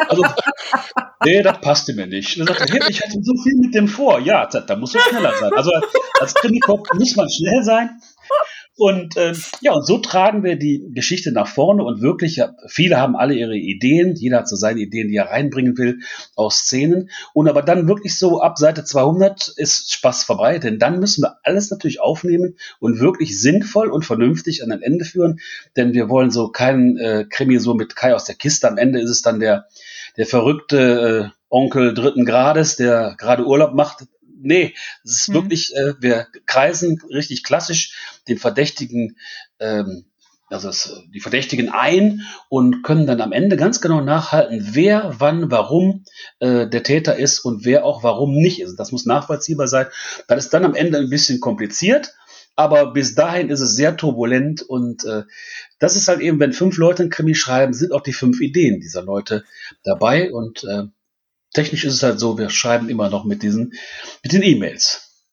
[0.10, 0.24] also,
[1.24, 2.38] nee, das passte mir nicht.
[2.38, 4.20] Er sagte, ich hatte so viel mit dem vor.
[4.20, 5.52] Ja, da muss man schneller sein.
[5.56, 5.72] Also
[6.20, 8.02] als Krimikop muss man schnell sein.
[8.78, 13.16] Und ähm, ja, und so tragen wir die Geschichte nach vorne und wirklich, viele haben
[13.16, 16.00] alle ihre Ideen, jeder hat so seine Ideen, die er reinbringen will
[16.36, 17.10] aus Szenen.
[17.34, 21.38] Und aber dann wirklich so ab Seite 200 ist Spaß vorbei, denn dann müssen wir
[21.44, 25.40] alles natürlich aufnehmen und wirklich sinnvoll und vernünftig an ein Ende führen,
[25.78, 28.68] denn wir wollen so keinen äh, Krimi so mit Kai aus der Kiste.
[28.68, 29.68] Am Ende ist es dann der,
[30.18, 34.06] der verrückte äh, Onkel dritten Grades, der gerade Urlaub macht
[34.46, 35.34] nee, es ist mhm.
[35.34, 39.18] wirklich, äh, wir kreisen richtig klassisch den Verdächtigen,
[39.60, 40.06] ähm,
[40.48, 45.50] also es, die Verdächtigen ein und können dann am Ende ganz genau nachhalten, wer, wann,
[45.50, 46.06] warum
[46.40, 48.76] äh, der Täter ist und wer auch warum nicht ist.
[48.78, 49.88] Das muss nachvollziehbar sein.
[50.28, 52.14] Das ist dann am Ende ein bisschen kompliziert,
[52.56, 55.24] aber bis dahin ist es sehr turbulent und äh,
[55.80, 58.80] das ist halt eben, wenn fünf Leute ein Krimi schreiben, sind auch die fünf Ideen
[58.80, 59.44] dieser Leute
[59.84, 60.84] dabei und äh,
[61.56, 63.74] technisch ist es halt so, wir schreiben immer noch mit diesen,
[64.24, 65.24] mit den E-Mails.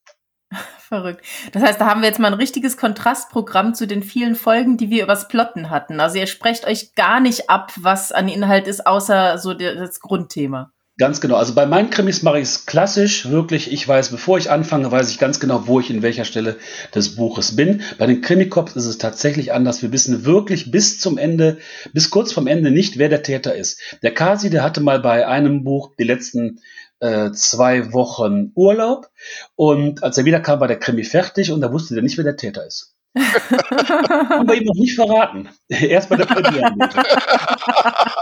[0.78, 1.24] Verrückt.
[1.52, 4.90] Das heißt, da haben wir jetzt mal ein richtiges Kontrastprogramm zu den vielen Folgen, die
[4.90, 6.00] wir übers Plotten hatten.
[6.00, 10.72] Also ihr sprecht euch gar nicht ab, was an Inhalt ist, außer so das Grundthema.
[10.98, 11.36] Ganz genau.
[11.36, 13.72] Also bei meinen Krimis mache ich es klassisch, wirklich.
[13.72, 16.58] Ich weiß, bevor ich anfange, weiß ich ganz genau, wo ich in welcher Stelle
[16.94, 17.80] des Buches bin.
[17.98, 19.82] Bei den Krimikops ist es tatsächlich anders.
[19.82, 21.58] Wir wissen wirklich bis zum Ende,
[21.94, 23.80] bis kurz vom Ende nicht, wer der Täter ist.
[24.02, 26.60] Der Kasi, der hatte mal bei einem Buch die letzten
[27.00, 29.08] äh, zwei Wochen Urlaub
[29.56, 32.36] und als er wiederkam, war der Krimi fertig und da wusste er nicht, wer der
[32.36, 32.94] Täter ist.
[33.18, 35.48] Haben wir ihm noch nicht verraten.
[35.68, 36.72] Erst bei der Premiere.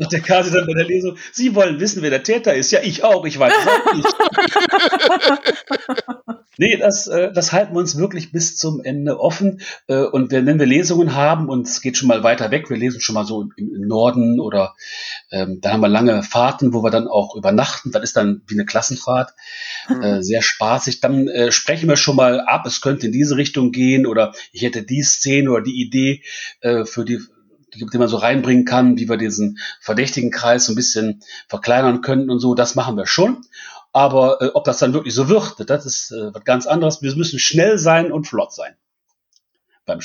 [0.00, 2.72] sagt der Kasi dann bei der Lesung, Sie wollen wissen, wer der Täter ist.
[2.72, 4.08] Ja, ich auch, ich weiß es auch nicht.
[6.58, 9.60] nee, das, äh, das halten wir uns wirklich bis zum Ende offen.
[9.86, 13.00] Äh, und wenn wir Lesungen haben und es geht schon mal weiter weg, wir lesen
[13.00, 14.74] schon mal so im, Norden oder
[15.30, 17.92] ähm, da haben wir lange Fahrten, wo wir dann auch übernachten.
[17.92, 19.30] Das ist dann wie eine Klassenfahrt.
[19.88, 20.22] Mhm.
[20.22, 21.00] Sehr spaßig.
[21.00, 24.32] Dann äh, sprechen wir schon mal ab, es könnte in diese Richtung Richtung gehen oder
[24.52, 26.22] ich hätte die Szene oder die Idee
[26.60, 27.20] äh, für die
[27.74, 32.30] die, man so reinbringen kann, wie wir diesen verdächtigen Kreis so ein bisschen verkleinern könnten
[32.30, 33.44] und so, das machen wir schon.
[33.92, 37.02] Aber äh, ob das dann wirklich so wird, das ist äh, was ganz anderes.
[37.02, 38.74] Wir müssen schnell sein und flott sein.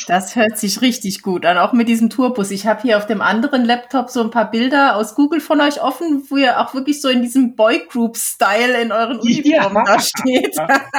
[0.08, 2.50] Das hört sich richtig gut an, auch mit diesem Tourbus.
[2.50, 5.82] Ich habe hier auf dem anderen Laptop so ein paar Bilder aus Google von euch
[5.82, 9.96] offen, wo ihr auch wirklich so in diesem Boygroup-Style in euren Uniformen ja.
[9.96, 10.56] da steht.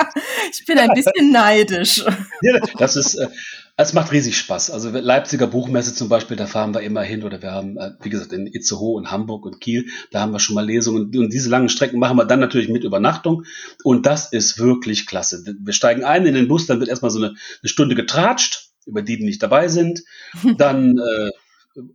[0.53, 2.05] ich bin ein bisschen neidisch.
[2.43, 3.29] Ja, das ist, äh,
[3.79, 4.71] es macht riesig Spaß.
[4.71, 8.09] Also Leipziger Buchmesse zum Beispiel, da fahren wir immer hin oder wir haben, äh, wie
[8.09, 11.51] gesagt, in Itzehoe und Hamburg und Kiel, da haben wir schon mal Lesungen und diese
[11.51, 13.45] langen Strecken machen wir dann natürlich mit Übernachtung
[13.85, 15.45] und das ist wirklich klasse.
[15.61, 19.03] Wir steigen ein in den Bus, dann wird erstmal so eine, eine Stunde getratscht, über
[19.03, 20.03] die, die nicht dabei sind,
[20.57, 21.31] dann, äh,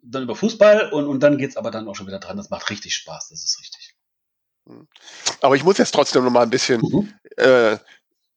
[0.03, 2.37] dann über Fußball und, und dann geht's aber dann auch schon wieder dran.
[2.37, 3.95] Das macht richtig Spaß, das ist richtig.
[5.41, 7.13] Aber ich muss jetzt trotzdem noch mal ein bisschen, mhm.
[7.37, 7.77] äh,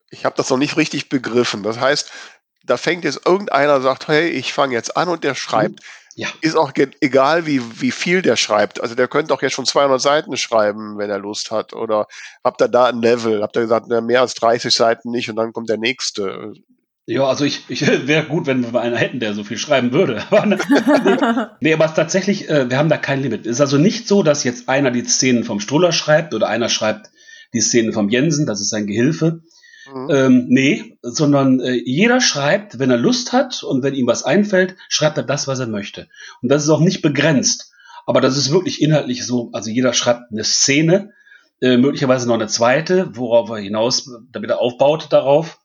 [0.08, 1.62] ich habe das noch nicht richtig begriffen.
[1.62, 2.10] Das heißt,
[2.64, 5.80] da fängt jetzt irgendeiner, sagt, hey, ich fange jetzt an und der schreibt.
[5.80, 5.86] Mhm.
[6.16, 6.28] Ja.
[6.42, 8.80] Ist auch egal, wie, wie viel der schreibt.
[8.80, 11.72] Also der könnte auch jetzt schon 200 Seiten schreiben, wenn er Lust hat.
[11.72, 12.06] Oder
[12.44, 13.42] habt ihr da ein Level?
[13.42, 16.52] Habt ihr gesagt, mehr als 30 Seiten nicht und dann kommt der nächste?
[17.06, 19.92] Ja, also ich, ich wäre gut, wenn wir mal einen hätten, der so viel schreiben
[19.92, 20.22] würde.
[20.30, 23.46] Aber, ne, nee, nee, aber tatsächlich, äh, wir haben da kein Limit.
[23.46, 26.68] Es ist also nicht so, dass jetzt einer die Szenen vom Struller schreibt oder einer
[26.68, 27.10] schreibt
[27.52, 29.42] die Szenen vom Jensen, das ist sein Gehilfe.
[29.94, 30.10] Mhm.
[30.10, 34.74] Ähm, nee, sondern äh, jeder schreibt, wenn er Lust hat und wenn ihm was einfällt,
[34.88, 36.08] schreibt er das, was er möchte.
[36.42, 37.72] Und das ist auch nicht begrenzt.
[38.04, 41.12] Aber das ist wirklich inhaltlich so, also jeder schreibt eine Szene,
[41.60, 45.60] äh, möglicherweise noch eine zweite, worauf er hinaus, damit er aufbaut darauf,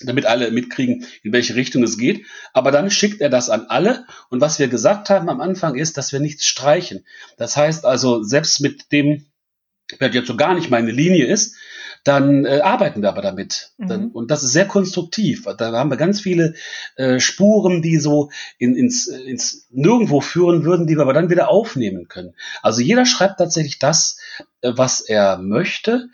[0.00, 2.24] damit alle mitkriegen, in welche Richtung es geht.
[2.54, 4.06] Aber dann schickt er das an alle.
[4.30, 7.04] Und was wir gesagt haben am Anfang ist, dass wir nichts streichen.
[7.36, 9.26] Das heißt also, selbst mit dem,
[10.00, 11.54] der jetzt so gar nicht meine Linie ist,
[12.08, 13.72] dann äh, arbeiten wir aber damit.
[13.76, 13.88] Mhm.
[13.88, 15.46] Dann, und das ist sehr konstruktiv.
[15.58, 16.54] Da haben wir ganz viele
[16.96, 21.50] äh, Spuren, die so in, ins, ins Nirgendwo führen würden, die wir aber dann wieder
[21.50, 22.34] aufnehmen können.
[22.62, 24.18] Also jeder schreibt tatsächlich das,
[24.62, 26.08] äh, was er möchte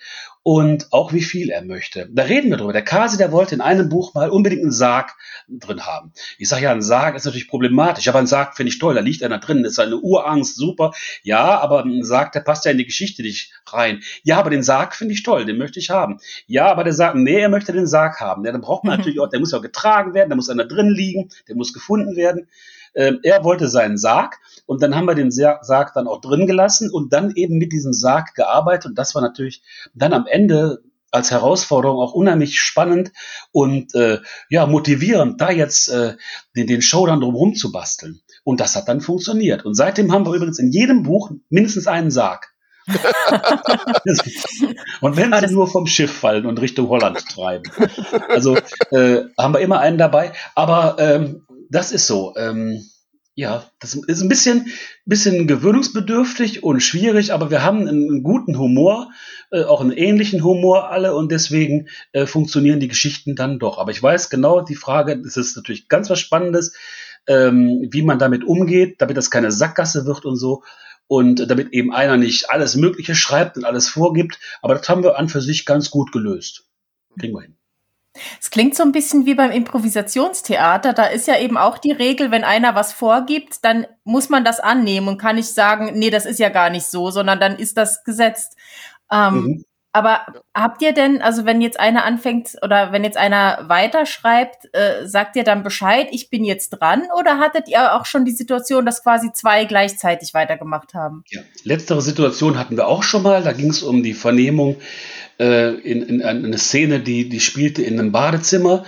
[0.45, 2.07] und auch wie viel er möchte.
[2.13, 2.75] Da reden wir drüber.
[2.75, 5.17] Der Kasi, der wollte in einem Buch mal unbedingt einen Sarg
[5.49, 6.13] drin haben.
[6.37, 8.95] Ich sage ja, ein Sarg ist natürlich problematisch, aber ein Sarg finde ich toll.
[8.95, 10.93] Da liegt einer drin, ist eine Urangst, super.
[11.23, 14.03] Ja, aber ein Sarg, der passt ja in die Geschichte nicht rein.
[14.23, 16.19] Ja, aber den Sarg finde ich toll, den möchte ich haben.
[16.47, 18.45] Ja, aber der sagt, nee, er möchte den Sarg haben.
[18.45, 20.67] Ja, dann braucht man natürlich auch, der muss ja auch getragen werden, der muss einer
[20.67, 22.49] drin liegen, der muss gefunden werden.
[22.95, 26.91] Ähm, er wollte seinen Sarg und dann haben wir den Sarg dann auch drin gelassen
[26.91, 29.63] und dann eben mit diesem Sarg gearbeitet und das war natürlich
[29.95, 30.83] dann am Ende
[31.15, 33.13] als Herausforderung auch unheimlich spannend
[33.53, 34.19] und äh,
[34.51, 36.17] ja motivierend, da jetzt äh,
[36.57, 38.21] den, den Show dann drumherum zu basteln.
[38.43, 39.65] Und das hat dann funktioniert.
[39.65, 42.53] Und seitdem haben wir übrigens in jedem Buch mindestens einen Sarg.
[45.01, 47.65] und wenn sie nur vom Schiff fallen und Richtung Holland treiben.
[48.29, 48.59] Also
[48.91, 50.33] äh, haben wir immer einen dabei.
[50.55, 52.35] Aber ähm, das ist so.
[52.37, 52.85] Ähm,
[53.37, 54.69] ja, das ist ein bisschen,
[55.07, 59.11] bisschen gewöhnungsbedürftig und schwierig, aber wir haben einen, guten Humor,
[59.51, 63.79] äh, auch einen ähnlichen Humor alle und deswegen äh, funktionieren die Geschichten dann doch.
[63.79, 66.77] Aber ich weiß genau, die Frage, das ist natürlich ganz was Spannendes,
[67.27, 70.63] ähm, wie man damit umgeht, damit das keine Sackgasse wird und so
[71.09, 74.39] und damit eben einer nicht alles Mögliche schreibt und alles vorgibt.
[74.63, 76.69] Aber das haben wir an für sich ganz gut gelöst.
[77.19, 77.57] Kriegen wir hin.
[78.40, 80.92] Es klingt so ein bisschen wie beim Improvisationstheater.
[80.92, 84.61] Da ist ja eben auch die Regel, wenn einer was vorgibt, dann muss man das
[84.61, 87.77] annehmen und kann nicht sagen, nee, das ist ja gar nicht so, sondern dann ist
[87.77, 88.57] das gesetzt.
[89.11, 89.64] Ähm, mhm.
[89.96, 95.07] Aber habt ihr denn, also wenn jetzt einer anfängt oder wenn jetzt einer weiterschreibt, äh,
[95.07, 97.05] sagt ihr dann Bescheid, ich bin jetzt dran?
[97.16, 101.22] Oder hattet ihr auch schon die Situation, dass quasi zwei gleichzeitig weitergemacht haben?
[101.31, 103.44] Ja, letztere Situation hatten wir auch schon mal.
[103.44, 104.79] Da ging es um die Vernehmung
[105.38, 108.85] äh, in, in, eine Szene, die, die spielte in einem Badezimmer.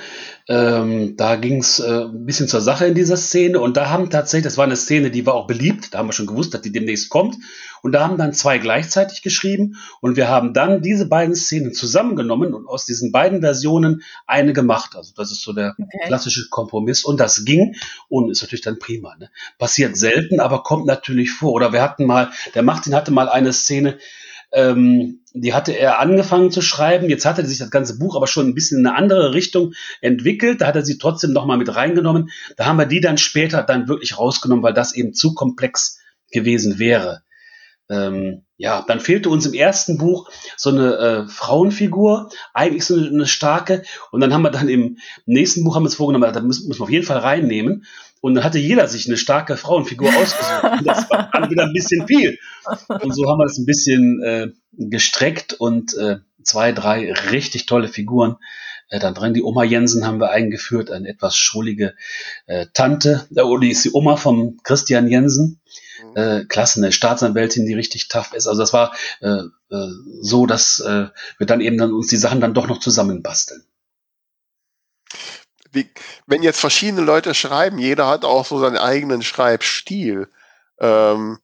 [0.48, 4.10] Ähm, da ging es äh, ein bisschen zur Sache in dieser Szene und da haben
[4.10, 6.60] tatsächlich, das war eine Szene, die war auch beliebt, da haben wir schon gewusst, dass
[6.60, 7.36] die demnächst kommt
[7.82, 12.54] und da haben dann zwei gleichzeitig geschrieben und wir haben dann diese beiden Szenen zusammengenommen
[12.54, 14.94] und aus diesen beiden Versionen eine gemacht.
[14.94, 16.06] Also das ist so der okay.
[16.06, 17.74] klassische Kompromiss und das ging
[18.08, 19.16] und ist natürlich dann prima.
[19.16, 19.30] Ne?
[19.58, 21.54] Passiert selten, aber kommt natürlich vor.
[21.54, 23.98] Oder wir hatten mal, der Martin hatte mal eine Szene,
[24.56, 27.10] ähm, die hatte er angefangen zu schreiben.
[27.10, 30.62] Jetzt hatte sich das ganze Buch aber schon ein bisschen in eine andere Richtung entwickelt.
[30.62, 32.30] Da hat er sie trotzdem nochmal mit reingenommen.
[32.56, 36.00] Da haben wir die dann später dann wirklich rausgenommen, weil das eben zu komplex
[36.32, 37.20] gewesen wäre.
[37.88, 43.08] Ähm, ja, dann fehlte uns im ersten Buch so eine äh, Frauenfigur, eigentlich so eine,
[43.08, 43.82] eine, starke.
[44.10, 46.80] Und dann haben wir dann im nächsten Buch haben wir uns vorgenommen, da müssen, müssen
[46.80, 47.84] wir auf jeden Fall reinnehmen.
[48.20, 50.84] Und dann hatte jeder sich eine starke Frauenfigur ausgesucht.
[50.84, 52.38] Das war dann wieder ein bisschen viel.
[52.88, 57.88] Und so haben wir das ein bisschen äh, gestreckt und äh, zwei, drei richtig tolle
[57.88, 58.36] Figuren
[58.88, 59.34] äh, dann drin.
[59.34, 61.94] Die Oma Jensen haben wir eingeführt, eine etwas schrullige
[62.46, 63.26] äh, Tante.
[63.34, 65.60] Äh, die ist die Oma von Christian Jensen.
[66.02, 66.16] Mhm.
[66.16, 68.46] Äh, klasse, eine Staatsanwältin, die richtig tough ist.
[68.46, 69.88] Also das war äh, äh,
[70.20, 71.06] so, dass äh,
[71.38, 73.64] wir dann eben dann uns die Sachen dann doch noch zusammenbasteln
[75.76, 75.88] wie,
[76.26, 80.28] wenn jetzt verschiedene Leute schreiben, jeder hat auch so seinen eigenen Schreibstil.
[80.80, 81.38] Ähm,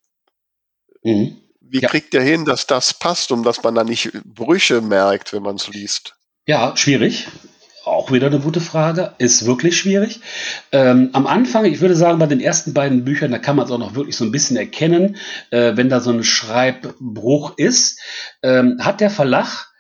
[1.04, 1.36] mhm.
[1.60, 1.88] Wie ja.
[1.88, 5.56] kriegt ihr hin, dass das passt, um dass man da nicht Brüche merkt, wenn man
[5.56, 6.16] es liest?
[6.46, 7.28] Ja, schwierig.
[7.84, 9.14] Auch wieder eine gute Frage.
[9.18, 10.20] Ist wirklich schwierig.
[10.72, 13.70] Ähm, am Anfang, ich würde sagen, bei den ersten beiden Büchern, da kann man es
[13.70, 15.16] auch noch wirklich so ein bisschen erkennen,
[15.50, 18.00] äh, wenn da so ein Schreibbruch ist.
[18.42, 19.72] Ähm, hat der Verlag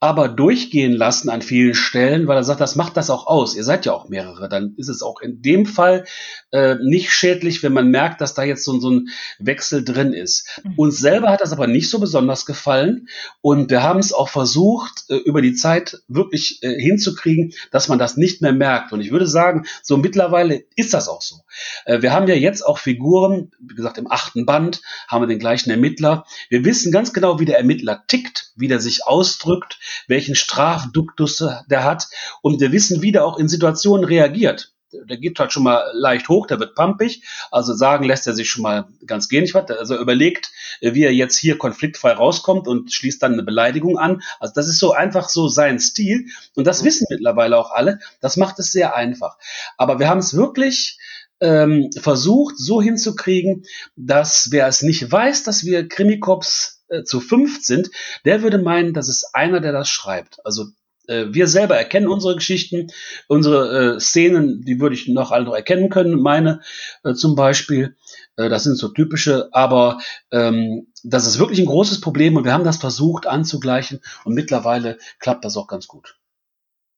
[0.00, 3.56] aber durchgehen lassen an vielen Stellen, weil er sagt, das macht das auch aus.
[3.56, 4.48] Ihr seid ja auch mehrere.
[4.48, 6.04] Dann ist es auch in dem Fall
[6.52, 9.08] äh, nicht schädlich, wenn man merkt, dass da jetzt so, so ein
[9.38, 10.60] Wechsel drin ist.
[10.64, 10.74] Mhm.
[10.76, 13.08] Uns selber hat das aber nicht so besonders gefallen
[13.40, 17.98] und wir haben es auch versucht, äh, über die Zeit wirklich äh, hinzukriegen, dass man
[17.98, 18.92] das nicht mehr merkt.
[18.92, 21.36] Und ich würde sagen, so mittlerweile ist das auch so.
[21.84, 25.38] Äh, wir haben ja jetzt auch Figuren, wie gesagt, im achten Band haben wir den
[25.38, 26.24] gleichen Ermittler.
[26.48, 31.84] Wir wissen ganz genau, wie der Ermittler tickt, wie der sich ausdrückt welchen Strafduktus der
[31.84, 32.08] hat
[32.42, 34.72] und wir wissen, wie der auch in Situationen reagiert.
[34.92, 38.48] Der geht halt schon mal leicht hoch, der wird pumpig, also sagen lässt er sich
[38.48, 39.70] schon mal ganz gähnlich was.
[39.70, 44.22] Also er überlegt, wie er jetzt hier konfliktfrei rauskommt und schließt dann eine Beleidigung an.
[44.40, 47.98] Also das ist so einfach so sein Stil und das wissen mittlerweile auch alle.
[48.20, 49.36] Das macht es sehr einfach.
[49.76, 50.98] Aber wir haben es wirklich
[51.40, 53.64] ähm, versucht, so hinzukriegen,
[53.96, 57.90] dass wer es nicht weiß, dass wir Krimikops äh, zu fünf sind,
[58.24, 60.44] der würde meinen, das ist einer, der das schreibt.
[60.44, 60.68] Also äh,
[61.08, 62.88] wir selber erkennen unsere Geschichten,
[63.28, 66.60] unsere äh, Szenen, die würde ich noch alle noch erkennen können, meine
[67.04, 67.96] äh, zum Beispiel.
[68.36, 69.98] Äh, das sind so typische, aber
[70.30, 74.98] ähm, das ist wirklich ein großes Problem und wir haben das versucht anzugleichen und mittlerweile
[75.18, 76.18] klappt das auch ganz gut.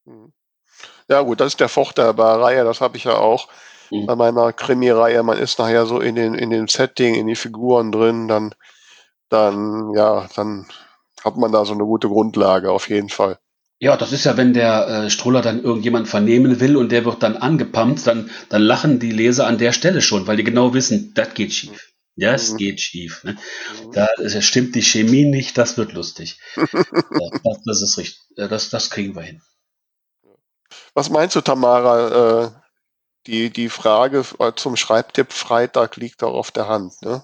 [0.04, 0.32] Mhm.
[1.08, 3.48] Ja gut, das ist der Vorteil bei Reihe, das habe ich ja auch
[3.90, 4.06] mhm.
[4.06, 5.22] bei meiner Krimi-Reihe.
[5.22, 8.54] Man ist nachher so in den, in dem Setting, in die Figuren drin, dann
[9.30, 10.66] dann, ja, dann
[11.24, 13.38] hat man da so eine gute Grundlage auf jeden Fall.
[13.82, 17.22] Ja, das ist ja, wenn der äh, Struller dann irgendjemand vernehmen will und der wird
[17.22, 21.14] dann angepumpt, dann, dann lachen die Leser an der Stelle schon, weil die genau wissen,
[21.14, 21.92] das geht schief.
[22.14, 22.56] Ja, es mhm.
[22.58, 23.24] geht schief.
[23.24, 23.32] Ne?
[23.32, 23.92] Mhm.
[23.92, 26.38] Da das stimmt die Chemie nicht, das wird lustig.
[26.56, 26.66] ja,
[27.42, 28.20] das, das, ist richtig.
[28.36, 29.40] Das, das kriegen wir hin.
[30.92, 32.44] Was meinst du, Tamara?
[32.44, 32.50] Äh,
[33.26, 34.24] die, die Frage
[34.56, 37.22] zum Schreibtipp Freitag liegt auch auf der Hand, ne?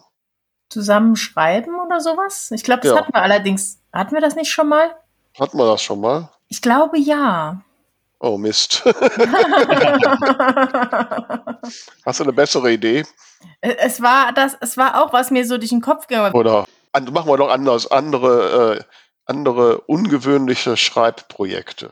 [0.69, 2.51] zusammenschreiben oder sowas?
[2.51, 2.99] Ich glaube, das ja.
[2.99, 3.81] hatten wir allerdings.
[3.93, 4.97] Hatten wir das nicht schon mal?
[5.39, 6.31] Hatten wir das schon mal?
[6.49, 7.63] Ich glaube ja.
[8.19, 8.83] Oh Mist.
[12.05, 13.05] Hast du eine bessere Idee?
[13.61, 16.19] Es war das, es war auch, was mir so durch den Kopf ging.
[16.19, 16.65] Oder
[17.13, 18.85] machen wir doch anders, andere, äh,
[19.27, 21.91] andere ungewöhnliche Schreibprojekte.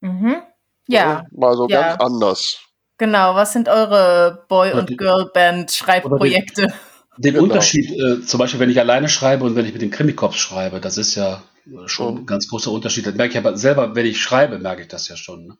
[0.00, 0.42] Mhm.
[0.86, 1.00] Ja.
[1.00, 1.26] ja.
[1.32, 1.80] Mal so ja.
[1.80, 2.58] ganz anders.
[2.98, 6.72] Genau, was sind eure Boy- und Girl-Band-Schreibprojekte?
[7.16, 7.44] Den genau.
[7.44, 10.80] Unterschied, äh, zum Beispiel, wenn ich alleine schreibe und wenn ich mit den Krimikops schreibe,
[10.80, 11.42] das ist ja
[11.86, 13.06] schon ein ganz großer Unterschied.
[13.06, 15.46] Das merke ich aber selber, wenn ich schreibe, merke ich das ja schon.
[15.46, 15.58] Ne?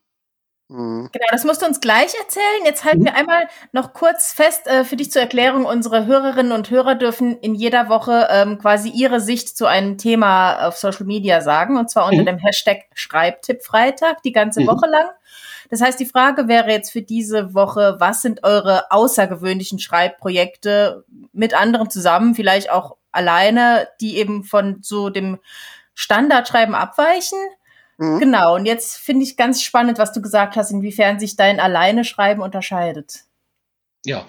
[0.71, 1.09] Mhm.
[1.13, 2.65] Genau, das musst du uns gleich erzählen.
[2.65, 3.07] Jetzt halten mhm.
[3.07, 5.65] wir einmal noch kurz fest äh, für dich zur Erklärung.
[5.65, 10.69] Unsere Hörerinnen und Hörer dürfen in jeder Woche ähm, quasi ihre Sicht zu einem Thema
[10.69, 11.77] auf Social Media sagen.
[11.77, 12.27] Und zwar unter mhm.
[12.27, 14.69] dem Hashtag Schreibtipp-Freitag die ganze mhm.
[14.69, 15.07] Woche lang.
[15.71, 21.55] Das heißt, die Frage wäre jetzt für diese Woche, was sind eure außergewöhnlichen Schreibprojekte mit
[21.55, 25.39] anderen zusammen, vielleicht auch alleine, die eben von so dem
[26.01, 27.39] Standardschreiben abweichen?
[27.99, 28.21] Mhm.
[28.21, 32.05] Genau, und jetzt finde ich ganz spannend, was du gesagt hast, inwiefern sich dein Alleine
[32.05, 33.25] Schreiben unterscheidet.
[34.07, 34.25] Ja,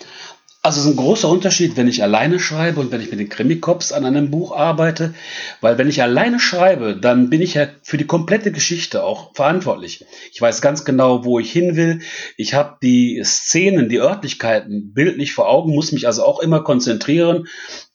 [0.62, 3.30] also es ist ein großer Unterschied, wenn ich alleine schreibe und wenn ich mit den
[3.30, 5.16] Krimikops an einem Buch arbeite,
[5.62, 10.06] weil wenn ich alleine schreibe, dann bin ich ja für die komplette Geschichte auch verantwortlich.
[10.34, 12.02] Ich weiß ganz genau, wo ich hin will.
[12.36, 17.48] Ich habe die Szenen, die Örtlichkeiten bildlich vor Augen, muss mich also auch immer konzentrieren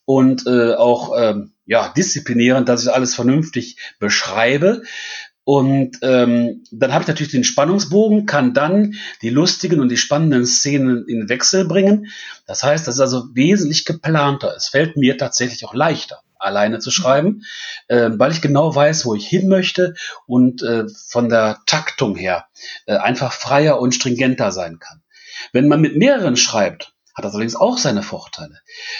[0.07, 4.83] und äh, auch ähm, ja disziplinieren, dass ich alles vernünftig beschreibe.
[5.43, 10.45] Und ähm, dann habe ich natürlich den Spannungsbogen, kann dann die lustigen und die spannenden
[10.45, 12.07] Szenen in Wechsel bringen.
[12.45, 14.53] Das heißt, das ist also wesentlich geplanter.
[14.55, 17.43] Es fällt mir tatsächlich auch leichter, alleine zu schreiben,
[17.89, 19.93] äh, weil ich genau weiß, wo ich hin möchte
[20.25, 22.45] und äh, von der Taktung her
[22.85, 25.01] äh, einfach freier und stringenter sein kann.
[25.51, 28.59] Wenn man mit mehreren schreibt, hat das allerdings auch seine Vorteile.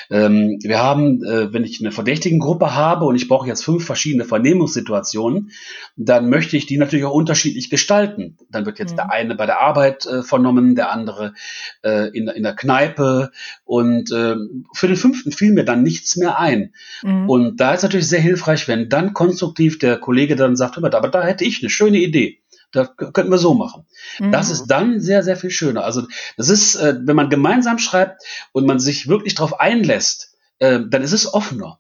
[0.10, 3.86] Ähm, wir haben, äh, wenn ich eine verdächtigen Gruppe habe und ich brauche jetzt fünf
[3.86, 5.52] verschiedene Vernehmungssituationen,
[5.96, 8.36] dann möchte ich die natürlich auch unterschiedlich gestalten.
[8.50, 8.96] Dann wird jetzt mhm.
[8.96, 11.36] der eine bei der Arbeit äh, vernommen, der andere
[11.84, 13.32] äh, in, in der Kneipe
[13.66, 14.36] und äh,
[14.74, 16.74] für den fünften fiel mir dann nichts mehr ein.
[17.04, 17.30] Mhm.
[17.30, 21.24] Und da ist natürlich sehr hilfreich, wenn dann konstruktiv der Kollege dann sagt, aber da
[21.24, 22.40] hätte ich eine schöne Idee.
[22.74, 23.86] Das könnten wir so machen.
[24.20, 24.32] Mhm.
[24.32, 25.84] Das ist dann sehr, sehr viel schöner.
[25.86, 26.04] Also
[26.36, 31.02] das ist, äh, wenn man gemeinsam schreibt und man sich wirklich darauf einlässt, äh, dann
[31.02, 31.80] ist es offener.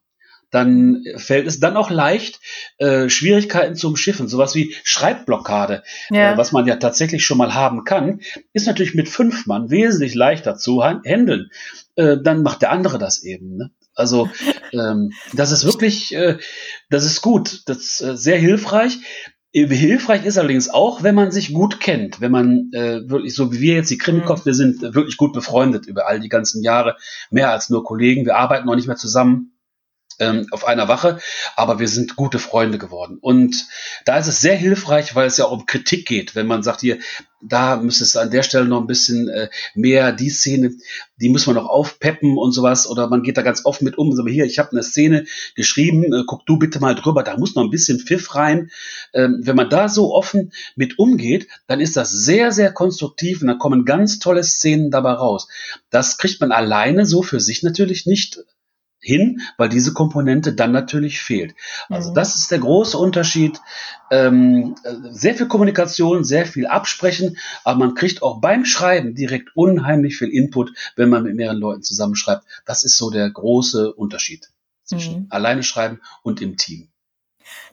[0.49, 2.39] dann fällt es dann auch leicht,
[2.77, 4.29] äh, Schwierigkeiten zu umschiffen.
[4.29, 6.33] Sowas wie Schreibblockade, Ja.
[6.33, 8.21] äh, was man ja tatsächlich schon mal haben kann,
[8.53, 11.49] ist natürlich mit fünf Mann wesentlich leichter zu han- handeln.
[11.95, 13.57] Äh, dann macht der andere das eben.
[13.57, 13.71] Ne?
[13.93, 14.29] Also
[14.71, 16.37] ähm, das ist wirklich, äh,
[16.89, 18.99] das ist gut, das ist äh, sehr hilfreich.
[19.53, 23.59] Hilfreich ist allerdings auch, wenn man sich gut kennt, wenn man äh, wirklich, so wie
[23.59, 26.97] wir jetzt, die Krimikopf, wir sind wirklich gut befreundet über all die ganzen Jahre,
[27.31, 29.56] mehr als nur Kollegen, wir arbeiten noch nicht mehr zusammen
[30.19, 31.19] ähm, auf einer Wache,
[31.55, 33.17] aber wir sind gute Freunde geworden.
[33.19, 33.67] Und
[34.05, 36.35] da ist es sehr hilfreich, weil es ja auch um Kritik geht.
[36.35, 36.99] Wenn man sagt, hier,
[37.41, 40.73] da müsste es an der Stelle noch ein bisschen äh, mehr, die Szene,
[41.17, 42.87] die muss man noch aufpeppen und sowas.
[42.89, 44.11] Oder man geht da ganz offen mit um.
[44.15, 47.55] So, hier, ich habe eine Szene geschrieben, äh, guck du bitte mal drüber, da muss
[47.55, 48.71] noch ein bisschen Pfiff rein.
[49.13, 53.47] Ähm, wenn man da so offen mit umgeht, dann ist das sehr, sehr konstruktiv und
[53.47, 55.47] da kommen ganz tolle Szenen dabei raus.
[55.89, 58.39] Das kriegt man alleine so für sich natürlich nicht
[58.99, 61.55] hin, weil diese Komponente dann natürlich fehlt.
[61.89, 62.15] Also Mhm.
[62.15, 63.61] das ist der große Unterschied.
[64.11, 69.55] Ähm, äh, sehr viel Kommunikation, sehr viel Absprechen, aber man kriegt auch beim Schreiben direkt
[69.55, 72.43] unheimlich viel Input, wenn man mit mehreren Leuten zusammenschreibt.
[72.65, 74.49] Das ist so der große Unterschied
[74.83, 75.27] zwischen Mhm.
[75.29, 76.87] alleine schreiben und im Team.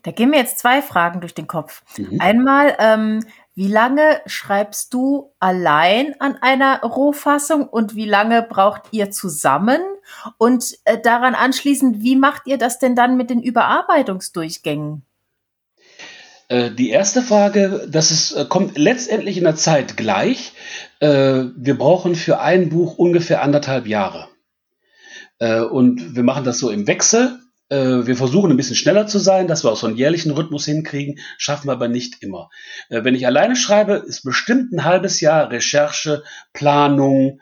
[0.02, 1.82] Da gehen mir jetzt zwei Fragen durch den Kopf.
[1.96, 2.20] Mhm.
[2.20, 9.10] Einmal, ähm, wie lange schreibst du allein an einer Rohfassung und wie lange braucht ihr
[9.10, 9.80] zusammen?
[10.38, 15.02] Und äh, daran anschließend, wie macht ihr das denn dann mit den Überarbeitungsdurchgängen?
[16.48, 20.52] Äh, die erste Frage, das ist, äh, kommt letztendlich in der Zeit gleich.
[21.00, 24.28] Äh, wir brauchen für ein Buch ungefähr anderthalb Jahre.
[25.40, 27.40] Und wir machen das so im Wechsel.
[27.68, 30.66] Äh, wir versuchen ein bisschen schneller zu sein, dass wir auch so einen jährlichen Rhythmus
[30.66, 32.50] hinkriegen, schaffen wir aber nicht immer.
[32.88, 37.40] Äh, wenn ich alleine schreibe, ist bestimmt ein halbes Jahr Recherche, Planung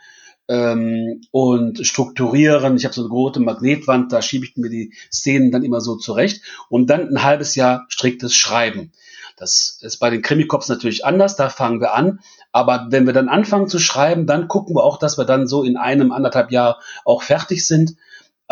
[0.49, 2.77] ähm, und Strukturieren.
[2.77, 5.97] Ich habe so eine große Magnetwand, da schiebe ich mir die Szenen dann immer so
[5.97, 8.93] zurecht und dann ein halbes Jahr striktes Schreiben.
[9.37, 12.21] Das ist bei den Krimikops natürlich anders, da fangen wir an.
[12.53, 15.65] Aber wenn wir dann anfangen zu schreiben, dann gucken wir auch, dass wir dann so
[15.65, 17.97] in einem, anderthalb Jahr auch fertig sind.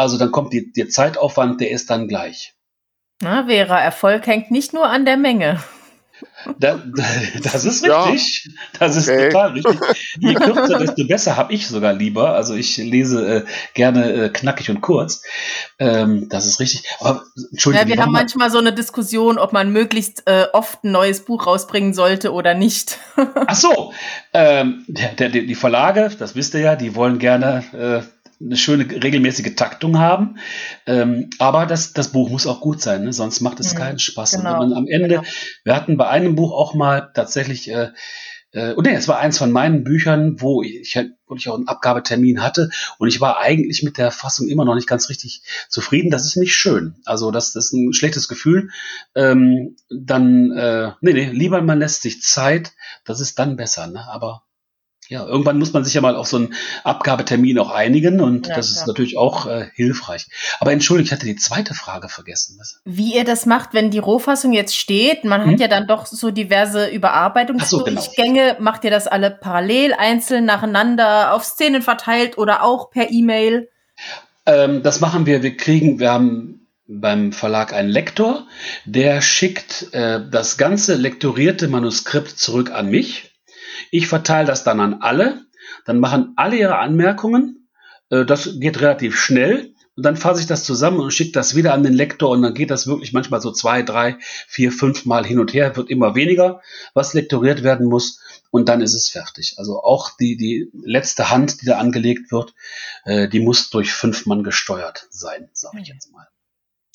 [0.00, 2.54] Also dann kommt die, der Zeitaufwand, der ist dann gleich.
[3.22, 5.60] Na, Vera, Erfolg hängt nicht nur an der Menge.
[6.58, 6.82] Da,
[7.42, 8.04] das ist Ja.
[8.04, 8.50] richtig.
[8.78, 9.28] Das ist Okay.
[9.30, 9.78] total richtig.
[10.20, 12.34] Je kürzer, desto besser habe ich sogar lieber.
[12.34, 13.44] Also ich lese äh,
[13.74, 15.22] gerne äh, knackig und kurz.
[15.78, 16.84] Ähm, das ist richtig.
[17.00, 17.22] Aber
[17.52, 21.24] Entschuldigung, Ja, wir haben manchmal so eine Diskussion, ob man möglichst äh, oft ein neues
[21.24, 22.98] Buch rausbringen sollte oder nicht.
[23.16, 23.92] Ach so,
[24.34, 27.64] ähm, der, der, die Verlage, das wisst ihr ja, die wollen gerne
[28.04, 30.38] äh, eine schöne regelmäßige Taktung haben.
[30.86, 33.12] Ähm, aber das, das Buch muss auch gut sein, ne?
[33.12, 34.32] sonst macht es Mhm, keinen Spaß.
[34.32, 35.22] genau, Und wenn man am Ende, genau.
[35.64, 37.90] wir hatten bei einem Buch auch mal tatsächlich, äh,
[38.52, 41.68] äh, und nee, es war eins von meinen Büchern, wo ich, halt wirklich auch einen
[41.68, 46.10] Abgabetermin hatte und ich war eigentlich mit der Fassung immer noch nicht ganz richtig zufrieden.
[46.10, 46.96] Das ist nicht schön.
[47.04, 48.70] Also das, das ist ein schlechtes Gefühl.
[49.14, 52.72] Ähm, dann, äh, nee, nee, lieber man lässt sich Zeit,
[53.04, 53.86] das ist dann besser.
[53.86, 54.04] Ne?
[54.10, 54.42] Aber
[55.10, 56.54] ja, irgendwann muss man sich ja mal auf so einen
[56.84, 58.86] Abgabetermin auch einigen und Ja, das ist klar.
[58.88, 60.28] natürlich auch äh, hilfreich.
[60.60, 62.60] Aber entschuldigt, ich hatte die zweite Frage vergessen.
[62.84, 65.50] Wie ihr das macht, wenn die Rohfassung jetzt steht, man Mhm.
[65.52, 68.56] hat ja dann doch so diverse Überarbeitungsdurchgänge.
[68.60, 73.68] Macht ihr das alle parallel, einzeln, nacheinander, auf Szenen verteilt oder auch per E-Mail?
[74.46, 78.46] Ähm, das machen wir, wir kriegen, wir haben beim Verlag einen Lektor,
[78.84, 83.29] der schickt äh, das ganze lektorierte Manuskript zurück an mich.
[83.90, 85.44] Ich verteile das dann an alle,
[85.84, 87.68] dann machen alle ihre Anmerkungen.
[88.10, 89.74] Äh, das geht relativ schnell.
[89.96, 92.54] Und dann fasse ich das zusammen und schicke das wieder an den Lektor und dann
[92.54, 94.16] geht das wirklich manchmal so zwei, drei,
[94.48, 96.62] vier, fünf Mal hin und her, wird immer weniger,
[96.94, 98.18] was lektoriert werden muss
[98.50, 99.56] und dann ist es fertig.
[99.58, 102.54] Also auch die, die letzte Hand, die da angelegt wird,
[103.04, 106.26] äh, die muss durch fünf Mann gesteuert sein, sage ich jetzt mal.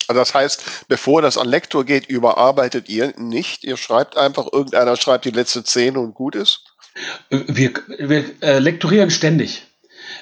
[0.08, 3.64] Also das heißt, bevor das an Lektor geht, überarbeitet ihr nicht.
[3.64, 6.75] Ihr schreibt einfach, irgendeiner schreibt die letzte Szene und gut ist.
[7.30, 9.64] Wir, wir äh, lektorieren ständig.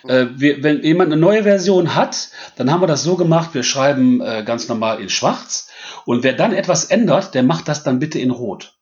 [0.08, 3.64] Äh, wir, wenn jemand eine neue Version hat, dann haben wir das so gemacht, wir
[3.64, 5.70] schreiben äh, ganz normal in schwarz
[6.06, 8.76] und wer dann etwas ändert, der macht das dann bitte in rot.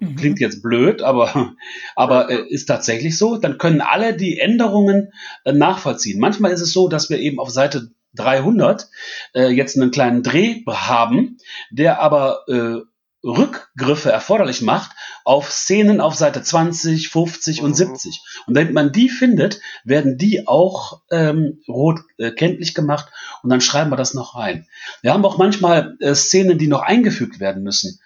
[0.00, 0.16] Mhm.
[0.16, 1.54] Klingt jetzt blöd, aber,
[1.94, 3.36] aber äh, ist tatsächlich so.
[3.36, 5.12] Dann können alle die Änderungen
[5.44, 6.20] äh, nachvollziehen.
[6.20, 8.88] Manchmal ist es so, dass wir eben auf Seite 300
[9.34, 11.38] äh, jetzt einen kleinen Dreh haben,
[11.70, 12.80] der aber äh,
[13.22, 14.92] Rückgriffe erforderlich macht
[15.24, 17.74] auf Szenen auf Seite 20, 50 und Mhm.
[17.74, 18.22] 70.
[18.46, 23.12] Und wenn man die findet, werden die auch ähm, rot äh, kenntlich gemacht
[23.42, 24.66] und dann schreiben wir das noch rein.
[25.02, 28.00] Wir haben auch manchmal äh, Szenen, die noch eingefügt werden müssen.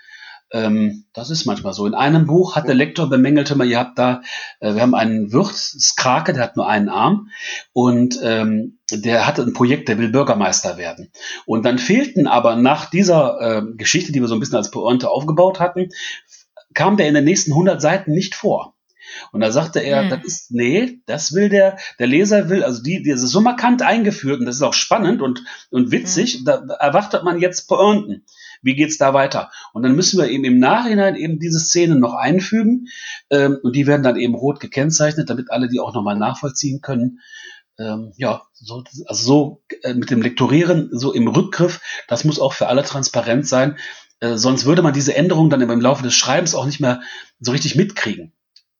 [0.55, 1.85] Ähm, das ist manchmal so.
[1.85, 4.23] In einem Buch hat der Lektor bemängelte mal, ihr habt da,
[4.61, 7.29] äh, wir haben einen Wirt, Skrake, der hat nur einen Arm
[7.73, 11.11] und ähm, der hatte ein Projekt, der will Bürgermeister werden.
[11.45, 15.11] Und dann fehlten aber nach dieser äh, Geschichte, die wir so ein bisschen als Pointe
[15.11, 15.89] aufgebaut hatten,
[16.73, 18.77] kam der in den nächsten 100 Seiten nicht vor.
[19.33, 20.11] Und da sagte er, hm.
[20.11, 23.83] das ist, nee, das will der, der Leser will, also die, die ist so markant
[23.83, 26.45] eingeführt und das ist auch spannend und, und witzig, hm.
[26.45, 28.25] da erwartet man jetzt Pointen.
[28.65, 29.51] Wie geht's da weiter?
[29.73, 32.89] Und dann müssen wir eben im Nachhinein eben diese Szenen noch einfügen
[33.31, 37.21] ähm, und die werden dann eben rot gekennzeichnet, damit alle die auch nochmal nachvollziehen können.
[37.79, 42.53] Ähm, ja, so, also so äh, mit dem Lektorieren, so im Rückgriff, das muss auch
[42.53, 43.77] für alle transparent sein.
[44.21, 47.03] Äh, sonst würde man diese Änderungen dann im Laufe des Schreibens auch nicht mehr
[47.41, 48.33] so richtig mitkriegen.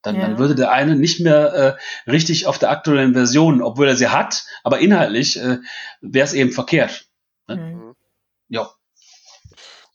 [0.03, 0.23] Dann, ja.
[0.23, 4.09] dann würde der eine nicht mehr äh, richtig auf der aktuellen Version, obwohl er sie
[4.09, 5.59] hat, aber inhaltlich äh,
[6.01, 7.07] wäre es eben verkehrt.
[7.49, 7.57] Ne?
[7.57, 7.95] Mhm.
[8.49, 8.71] Ja.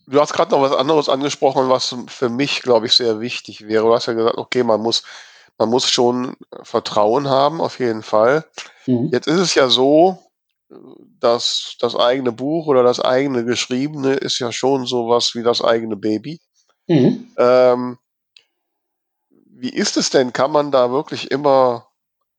[0.09, 3.83] Du hast gerade noch was anderes angesprochen, was für mich, glaube ich, sehr wichtig wäre.
[3.83, 5.03] Du hast ja gesagt, okay, man muss,
[5.57, 8.45] man muss schon Vertrauen haben, auf jeden Fall.
[8.87, 9.09] Mhm.
[9.11, 10.17] Jetzt ist es ja so,
[11.19, 15.95] dass das eigene Buch oder das eigene Geschriebene ist ja schon sowas wie das eigene
[15.95, 16.39] Baby.
[16.87, 17.31] Mhm.
[17.37, 17.97] Ähm,
[19.29, 20.33] wie ist es denn?
[20.33, 21.88] Kann man da wirklich immer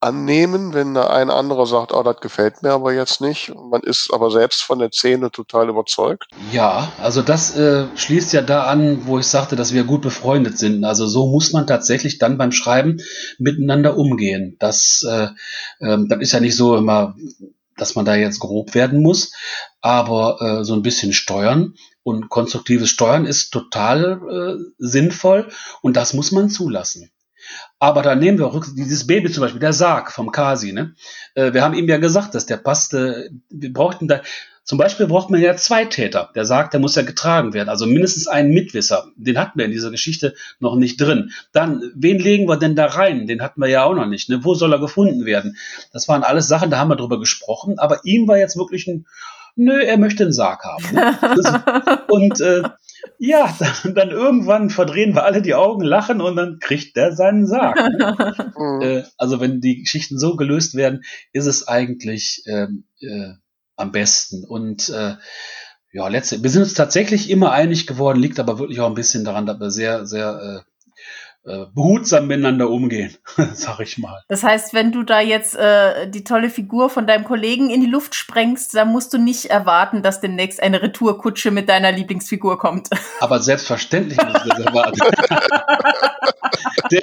[0.00, 3.52] annehmen, wenn da ein anderer sagt, oh, das gefällt mir aber jetzt nicht.
[3.54, 6.28] Man ist aber selbst von der Szene total überzeugt.
[6.52, 10.58] Ja, also das äh, schließt ja da an, wo ich sagte, dass wir gut befreundet
[10.58, 10.84] sind.
[10.84, 13.00] Also so muss man tatsächlich dann beim Schreiben
[13.38, 14.56] miteinander umgehen.
[14.58, 15.28] Das, äh,
[15.80, 17.14] äh, das ist ja nicht so immer,
[17.76, 19.32] dass man da jetzt grob werden muss,
[19.80, 25.48] aber äh, so ein bisschen steuern und konstruktives Steuern ist total äh, sinnvoll
[25.82, 27.10] und das muss man zulassen.
[27.80, 30.72] Aber dann nehmen wir auch dieses Baby zum Beispiel, der Sarg vom Kasi.
[30.72, 30.94] Ne?
[31.34, 33.30] Äh, wir haben ihm ja gesagt, dass der passte.
[33.48, 34.20] Wir brauchten da,
[34.64, 36.30] zum Beispiel braucht man ja zwei Täter.
[36.34, 37.70] Der Sarg, der muss ja getragen werden.
[37.70, 39.08] Also mindestens einen Mitwisser.
[39.16, 41.32] Den hatten wir in dieser Geschichte noch nicht drin.
[41.52, 43.26] Dann, wen legen wir denn da rein?
[43.26, 44.28] Den hatten wir ja auch noch nicht.
[44.28, 44.44] Ne?
[44.44, 45.56] Wo soll er gefunden werden?
[45.92, 47.78] Das waren alles Sachen, da haben wir drüber gesprochen.
[47.78, 49.06] Aber ihm war jetzt wirklich ein,
[49.56, 50.84] nö, er möchte einen Sarg haben.
[50.92, 52.02] Ne?
[52.08, 52.62] und äh,
[53.18, 57.46] ja, dann, dann, irgendwann verdrehen wir alle die Augen, lachen und dann kriegt der seinen
[57.46, 57.76] Sarg.
[57.76, 58.16] Ne?
[58.60, 58.82] Mhm.
[58.82, 63.32] äh, also wenn die Geschichten so gelöst werden, ist es eigentlich ähm, äh,
[63.76, 64.44] am besten.
[64.44, 65.14] Und äh,
[65.92, 69.24] ja, letzte, wir sind uns tatsächlich immer einig geworden, liegt aber wirklich auch ein bisschen
[69.24, 70.70] daran, dass wir sehr, sehr äh,
[71.42, 73.16] behutsam miteinander umgehen,
[73.54, 74.22] sag ich mal.
[74.28, 77.86] Das heißt, wenn du da jetzt äh, die tolle Figur von deinem Kollegen in die
[77.86, 82.88] Luft sprengst, dann musst du nicht erwarten, dass demnächst eine Retourkutsche mit deiner Lieblingsfigur kommt.
[83.20, 85.00] Aber selbstverständlich muss ich das erwarten.
[86.90, 87.00] Der,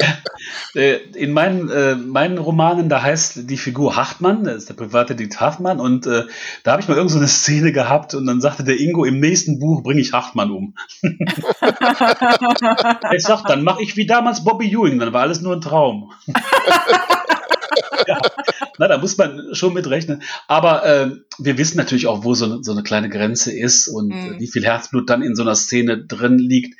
[0.75, 5.15] der, in meinen, äh, meinen Romanen, da heißt die Figur Hartmann, das ist der private
[5.15, 6.23] Diet Hartmann, und äh,
[6.63, 9.19] da habe ich mal irgend so eine Szene gehabt und dann sagte der Ingo, im
[9.19, 10.75] nächsten Buch bringe ich Hartmann um.
[13.13, 16.11] ich sag, dann mache ich wie damals Bobby Ewing, dann war alles nur ein Traum.
[18.07, 18.19] ja,
[18.77, 20.23] na, da muss man schon mit rechnen.
[20.47, 24.39] Aber äh, wir wissen natürlich auch, wo so, so eine kleine Grenze ist und mhm.
[24.39, 26.79] wie viel Herzblut dann in so einer Szene drin liegt.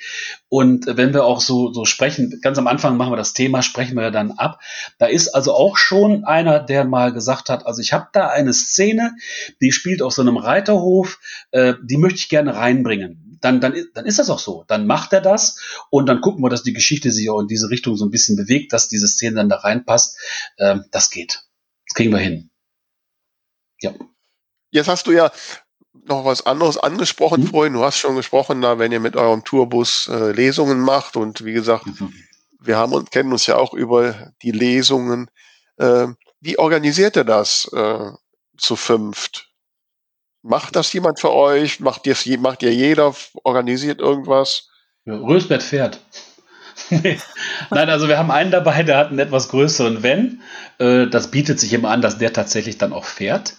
[0.50, 3.96] Und wenn wir auch so, so sprechen, ganz am Anfang machen wir das Thema, sprechen
[3.96, 4.60] wir dann ab.
[4.98, 8.54] Da ist also auch schon einer, der mal gesagt hat, also ich habe da eine
[8.54, 9.16] Szene,
[9.62, 11.20] die spielt auf so einem Reiterhof,
[11.52, 14.66] äh, die möchte ich gerne reinbringen dann, dann, dann ist das auch so.
[14.68, 15.60] Dann macht er das
[15.90, 18.36] und dann gucken wir, dass die Geschichte sich auch in diese Richtung so ein bisschen
[18.36, 20.18] bewegt, dass diese Szene dann da reinpasst.
[20.58, 21.44] Ähm, das geht.
[21.88, 22.50] Das kriegen wir hin.
[23.82, 23.94] Ja.
[24.72, 25.32] Jetzt hast du ja
[26.06, 27.48] noch was anderes angesprochen mhm.
[27.48, 27.74] vorhin.
[27.74, 31.54] Du hast schon gesprochen, da wenn ihr mit eurem Tourbus äh, Lesungen macht und wie
[31.54, 32.14] gesagt, mhm.
[32.60, 35.30] wir haben und kennen uns ja auch über die Lesungen.
[35.78, 36.08] Äh,
[36.40, 38.12] wie organisiert ihr das äh,
[38.58, 39.47] zu fünft?
[40.42, 41.80] Macht das jemand für euch?
[41.80, 43.14] Macht ihr, macht ihr jeder?
[43.44, 44.70] Organisiert irgendwas?
[45.06, 46.00] Ja, Rösbett fährt.
[46.90, 50.42] Nein, also wir haben einen dabei, der hat einen etwas größeren Wenn.
[50.80, 53.56] Äh, das bietet sich immer an, dass der tatsächlich dann auch fährt.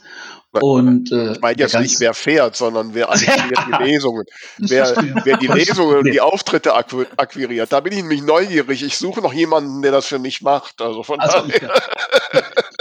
[0.52, 4.24] Und, äh, ich meine jetzt nicht, wer fährt, sondern wer akquiriert die Lesungen.
[4.56, 7.70] Wer, wer die Lesungen und die Auftritte akquiriert.
[7.70, 8.82] Da bin ich nämlich neugierig.
[8.82, 10.80] Ich suche noch jemanden, der das für mich macht.
[10.80, 11.74] Also von also, daher.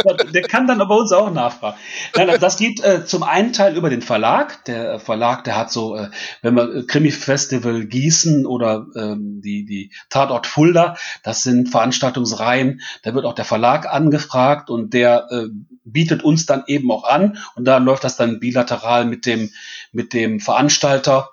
[0.06, 1.78] Der kann dann bei uns auch nachfragen.
[2.16, 4.64] Nein, das geht äh, zum einen Teil über den Verlag.
[4.66, 6.10] Der Verlag, der hat so, äh,
[6.44, 12.82] wenn man Krimi-Festival Gießen oder ähm, die, die Tatort Fulda, das sind Veranstaltungsreihen.
[13.02, 15.48] Da wird auch der Verlag angefragt und der äh,
[15.84, 19.50] bietet uns dann eben auch an und da läuft das dann bilateral mit dem,
[19.92, 21.32] mit dem Veranstalter,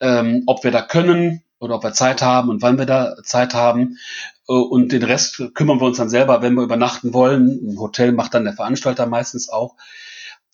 [0.00, 3.54] ähm, ob wir da können oder ob wir Zeit haben und wann wir da Zeit
[3.54, 3.98] haben.
[4.48, 7.70] Äh, und den Rest kümmern wir uns dann selber, wenn wir übernachten wollen.
[7.70, 9.76] Ein Hotel macht dann der Veranstalter meistens auch.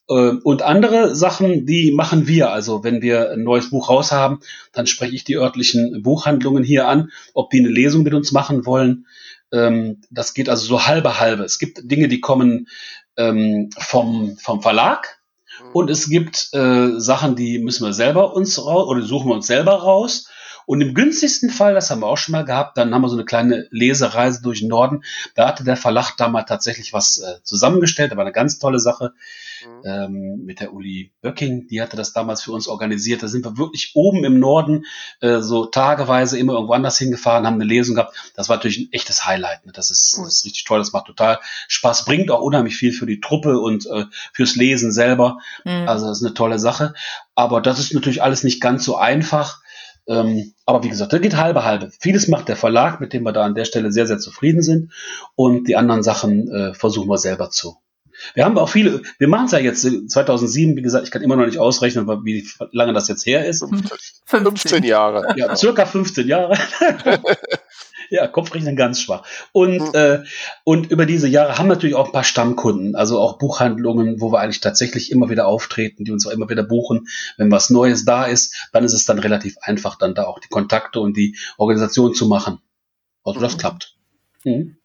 [0.08, 2.50] Äh, und andere Sachen, die machen wir.
[2.50, 4.40] Also wenn wir ein neues Buch raus haben,
[4.72, 8.66] dann spreche ich die örtlichen Buchhandlungen hier an, ob die eine Lesung mit uns machen
[8.66, 9.06] wollen.
[9.52, 11.44] Ähm, das geht also so halbe halbe.
[11.44, 12.68] Es gibt Dinge, die kommen
[13.16, 15.20] ähm, vom, vom Verlag.
[15.62, 15.70] Mhm.
[15.72, 19.46] Und es gibt äh, Sachen, die müssen wir selber uns raus oder suchen wir uns
[19.46, 20.28] selber raus.
[20.72, 23.16] Und im günstigsten Fall, das haben wir auch schon mal gehabt, dann haben wir so
[23.16, 25.04] eine kleine Lesereise durch den Norden.
[25.34, 29.12] Da hatte der Verlag damals tatsächlich was äh, zusammengestellt, aber eine ganz tolle Sache
[29.66, 29.82] mhm.
[29.84, 33.22] ähm, mit der Uli Böcking, die hatte das damals für uns organisiert.
[33.22, 34.86] Da sind wir wirklich oben im Norden,
[35.20, 38.32] äh, so tageweise immer irgendwo anders hingefahren, haben eine Lesung gehabt.
[38.34, 39.66] Das war natürlich ein echtes Highlight.
[39.66, 39.72] Ne?
[39.74, 40.24] Das, ist, mhm.
[40.24, 43.58] das ist richtig toll, das macht total Spaß, bringt auch unheimlich viel für die Truppe
[43.58, 45.36] und äh, fürs Lesen selber.
[45.66, 45.86] Mhm.
[45.86, 46.94] Also das ist eine tolle Sache.
[47.34, 49.61] Aber das ist natürlich alles nicht ganz so einfach.
[50.06, 51.90] Ähm, aber wie gesagt, da geht halbe halbe.
[52.00, 54.92] Vieles macht der Verlag, mit dem wir da an der Stelle sehr, sehr zufrieden sind.
[55.36, 57.76] Und die anderen Sachen äh, versuchen wir selber zu.
[58.34, 61.36] Wir haben auch viele, wir machen es ja jetzt 2007, wie gesagt, ich kann immer
[61.36, 63.60] noch nicht ausrechnen, wie lange das jetzt her ist.
[63.60, 65.34] 15, 15 Jahre.
[65.36, 66.56] Ja, circa 15 Jahre.
[68.12, 69.26] Ja, Kopfrechnen ganz schwach.
[69.52, 69.94] Und, mhm.
[69.94, 70.18] äh,
[70.64, 74.40] und über diese Jahre haben natürlich auch ein paar Stammkunden, also auch Buchhandlungen, wo wir
[74.40, 77.08] eigentlich tatsächlich immer wieder auftreten, die uns auch immer wieder buchen.
[77.38, 80.48] Wenn was Neues da ist, dann ist es dann relativ einfach, dann da auch die
[80.48, 82.60] Kontakte und die Organisation zu machen.
[83.24, 83.58] Also das mhm.
[83.60, 83.96] klappt.
[84.44, 84.76] Mhm.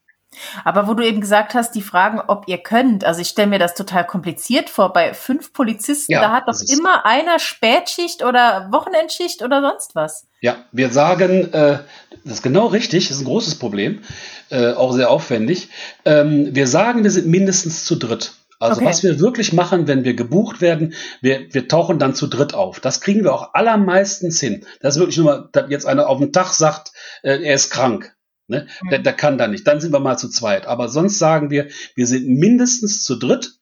[0.63, 3.59] Aber wo du eben gesagt hast, die Fragen, ob ihr könnt, also ich stelle mir
[3.59, 4.93] das total kompliziert vor.
[4.93, 10.27] Bei fünf Polizisten, ja, da hat doch immer einer Spätschicht oder Wochenendschicht oder sonst was.
[10.41, 11.79] Ja, wir sagen, äh,
[12.23, 14.01] das ist genau richtig, das ist ein großes Problem,
[14.49, 15.69] äh, auch sehr aufwendig.
[16.05, 18.33] Ähm, wir sagen, wir sind mindestens zu dritt.
[18.59, 18.89] Also okay.
[18.89, 22.79] was wir wirklich machen, wenn wir gebucht werden, wir, wir tauchen dann zu dritt auf.
[22.79, 24.65] Das kriegen wir auch allermeistens hin.
[24.81, 27.69] Das ist wirklich nur mal, dass jetzt einer auf den Tag sagt, äh, er ist
[27.69, 28.15] krank.
[28.47, 28.67] Ne?
[28.81, 28.89] Mhm.
[28.89, 29.67] Der, der kann da nicht.
[29.67, 30.67] Dann sind wir mal zu zweit.
[30.67, 33.56] Aber sonst sagen wir, wir sind mindestens zu dritt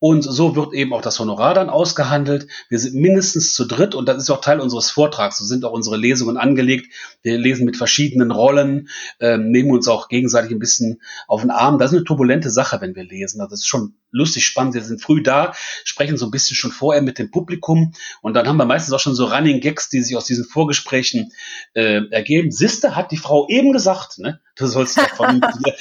[0.00, 2.46] und so wird eben auch das Honorar dann ausgehandelt.
[2.68, 5.38] Wir sind mindestens zu dritt und das ist auch Teil unseres Vortrags.
[5.38, 6.92] So sind auch unsere Lesungen angelegt.
[7.22, 8.88] Wir lesen mit verschiedenen Rollen,
[9.18, 11.78] äh, nehmen uns auch gegenseitig ein bisschen auf den Arm.
[11.78, 13.40] Das ist eine turbulente Sache, wenn wir lesen.
[13.40, 14.74] Also das ist schon lustig spannend.
[14.74, 15.52] Wir sind früh da,
[15.84, 19.00] sprechen so ein bisschen schon vorher mit dem Publikum und dann haben wir meistens auch
[19.00, 21.32] schon so Running Gags, die sich aus diesen Vorgesprächen
[21.72, 22.50] äh, ergeben.
[22.50, 24.40] Siste hat die Frau eben gesagt, ne?
[24.58, 25.40] Du sollst davon.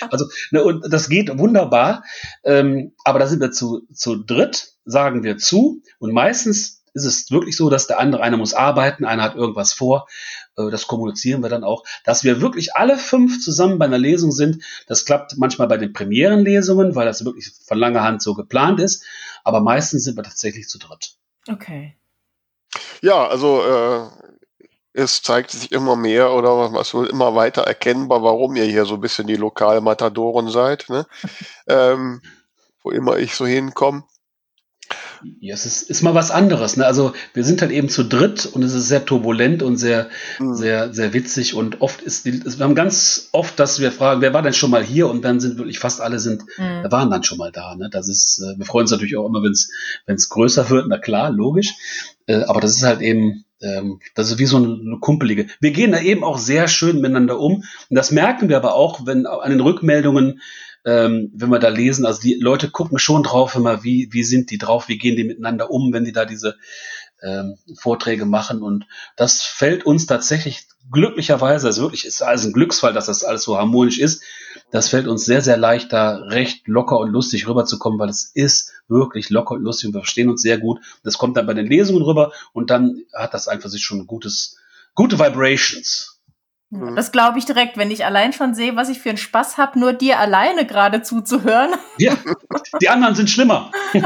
[0.10, 2.04] also, ne, und das geht wunderbar.
[2.44, 5.84] Ähm, aber da sind wir zu, zu dritt, sagen wir zu.
[6.00, 9.74] Und meistens ist es wirklich so, dass der andere, einer muss arbeiten, einer hat irgendwas
[9.74, 10.08] vor.
[10.58, 14.32] Äh, das kommunizieren wir dann auch, dass wir wirklich alle fünf zusammen bei einer Lesung
[14.32, 14.64] sind.
[14.88, 19.06] Das klappt manchmal bei den Premierenlesungen, weil das wirklich von langer Hand so geplant ist.
[19.44, 21.16] Aber meistens sind wir tatsächlich zu dritt.
[21.48, 21.96] Okay.
[23.02, 24.08] Ja, also äh,
[24.94, 28.96] es zeigt sich immer mehr oder was wohl immer weiter erkennbar, warum ihr hier so
[28.96, 31.06] ein bisschen die Lokalmatadoren seid, ne?
[31.68, 32.22] ähm,
[32.84, 34.04] wo immer ich so hinkomme.
[35.40, 36.76] Ja, es ist, ist mal was anderes.
[36.76, 36.86] Ne?
[36.86, 40.54] Also wir sind halt eben zu dritt und es ist sehr turbulent und sehr, mhm.
[40.54, 41.56] sehr, sehr witzig.
[41.56, 44.70] Und oft ist die, wir haben ganz oft, dass wir fragen, wer war denn schon
[44.70, 45.10] mal hier?
[45.10, 46.92] Und dann sind wirklich fast alle sind, mhm.
[46.92, 47.76] waren dann schon mal da.
[47.76, 47.90] Ne?
[47.90, 49.72] Das ist, äh, wir freuen uns natürlich auch immer, wenn es
[50.06, 50.88] wenn es größer wird.
[50.90, 51.74] Na klar, logisch.
[52.26, 55.48] Äh, aber das ist halt eben, ähm, das ist wie so eine kumpelige.
[55.60, 57.56] Wir gehen da eben auch sehr schön miteinander um.
[57.56, 60.42] Und das merken wir aber auch, wenn an den Rückmeldungen,
[60.86, 64.52] ähm, wenn wir da lesen, also die Leute gucken schon drauf immer, wie, wie sind
[64.52, 66.58] die drauf, wie gehen die miteinander um, wenn die da diese
[67.24, 68.62] ähm, Vorträge machen.
[68.62, 68.86] Und
[69.16, 73.58] das fällt uns tatsächlich glücklicherweise, also wirklich ist alles ein Glücksfall, dass das alles so
[73.58, 74.24] harmonisch ist.
[74.74, 78.74] Das fällt uns sehr, sehr leicht, da recht locker und lustig rüberzukommen, weil es ist
[78.88, 80.80] wirklich locker und lustig und wir verstehen uns sehr gut.
[81.04, 84.08] Das kommt dann bei den Lesungen rüber und dann hat das einfach sich schon ein
[84.08, 84.58] gutes,
[84.96, 86.20] gute Vibrations.
[86.72, 89.58] Ja, das glaube ich direkt, wenn ich allein schon sehe, was ich für einen Spaß
[89.58, 91.76] habe, nur dir alleine gerade zuzuhören.
[92.00, 92.18] Ja,
[92.82, 93.72] die anderen sind schlimmer.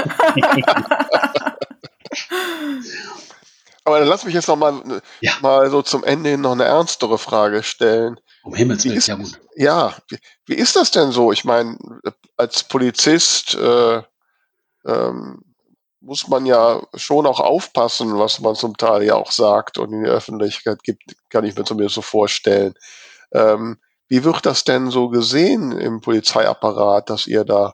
[3.85, 5.31] Aber dann lass mich jetzt noch mal, ja.
[5.39, 8.19] mal so zum Ende hin noch eine ernstere Frage stellen.
[8.47, 9.39] Um Himmels Willen, ja gut.
[9.55, 11.31] Ja, wie, wie, ist das denn so?
[11.31, 11.77] Ich meine,
[12.37, 14.01] als Polizist äh,
[14.85, 15.43] ähm,
[15.99, 20.03] muss man ja schon auch aufpassen, was man zum Teil ja auch sagt und in
[20.03, 22.73] die Öffentlichkeit gibt, kann ich mir zumindest so vorstellen.
[23.33, 27.73] Ähm, wie wird das denn so gesehen im Polizeiapparat, dass ihr da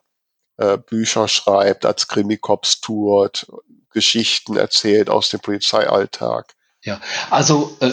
[0.56, 3.46] äh, Bücher schreibt, als Krimikops tourt,
[3.90, 6.52] Geschichten erzählt aus dem Polizeialltag.
[6.82, 7.00] Ja,
[7.30, 7.92] also äh,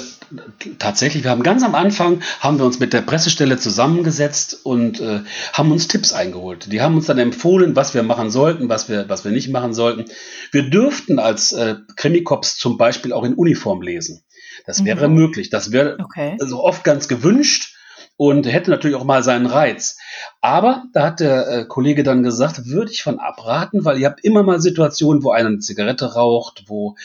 [0.79, 5.21] tatsächlich, wir haben ganz am Anfang, haben wir uns mit der Pressestelle zusammengesetzt und äh,
[5.53, 6.71] haben uns Tipps eingeholt.
[6.71, 9.73] Die haben uns dann empfohlen, was wir machen sollten, was wir, was wir nicht machen
[9.73, 10.05] sollten.
[10.51, 14.23] Wir dürften als äh, Krimikops zum Beispiel auch in Uniform lesen.
[14.65, 15.15] Das wäre mhm.
[15.15, 15.49] möglich.
[15.49, 16.37] Das wäre okay.
[16.39, 17.75] also oft ganz gewünscht.
[18.17, 19.97] Und hätte natürlich auch mal seinen Reiz.
[20.41, 24.23] Aber da hat der äh, Kollege dann gesagt, würde ich von abraten, weil ihr habt
[24.23, 26.95] immer mal Situationen, wo einer eine Zigarette raucht, wo,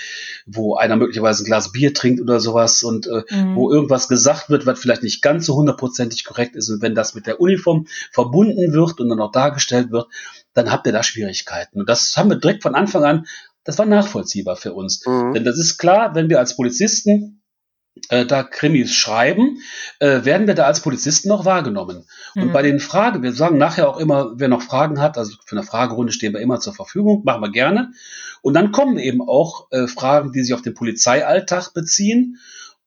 [0.46, 3.56] wo einer möglicherweise ein Glas Bier trinkt oder sowas und äh, mhm.
[3.56, 6.68] wo irgendwas gesagt wird, was vielleicht nicht ganz so hundertprozentig korrekt ist.
[6.68, 10.08] Und wenn das mit der Uniform verbunden wird und dann auch dargestellt wird,
[10.52, 11.80] dann habt ihr da Schwierigkeiten.
[11.80, 13.26] Und das haben wir direkt von Anfang an,
[13.64, 15.04] das war nachvollziehbar für uns.
[15.06, 15.34] Mhm.
[15.34, 17.35] Denn das ist klar, wenn wir als Polizisten
[18.08, 19.58] äh, da Krimis schreiben,
[19.98, 22.04] äh, werden wir da als Polizisten noch wahrgenommen.
[22.34, 22.42] Mhm.
[22.42, 25.56] Und bei den Fragen, wir sagen nachher auch immer, wer noch Fragen hat, also für
[25.56, 27.92] eine Fragerunde stehen wir immer zur Verfügung, machen wir gerne.
[28.42, 32.38] Und dann kommen eben auch äh, Fragen, die sich auf den Polizeialltag beziehen.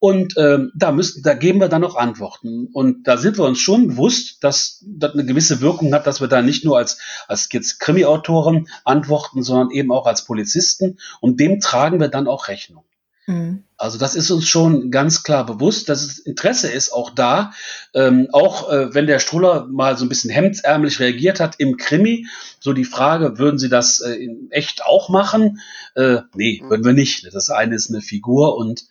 [0.01, 2.67] Und ähm, da müssen, da geben wir dann noch Antworten.
[2.71, 6.29] Und da sind wir uns schon bewusst, dass das eine gewisse Wirkung hat, dass wir
[6.29, 10.97] da nicht nur als, als jetzt Krimi-Autoren antworten, sondern eben auch als Polizisten.
[11.19, 12.85] Und dem tragen wir dann auch Rechnung.
[13.27, 13.63] Mhm.
[13.79, 17.53] Also das ist uns schon ganz klar bewusst, dass das Interesse ist auch da.
[17.93, 22.27] Ähm, auch äh, wenn der Struller mal so ein bisschen hemdsärmlich reagiert hat im Krimi,
[22.59, 25.61] so die Frage, würden Sie das äh, in echt auch machen?
[25.95, 27.33] Äh, nee, würden wir nicht.
[27.33, 28.83] Das eine ist eine Figur und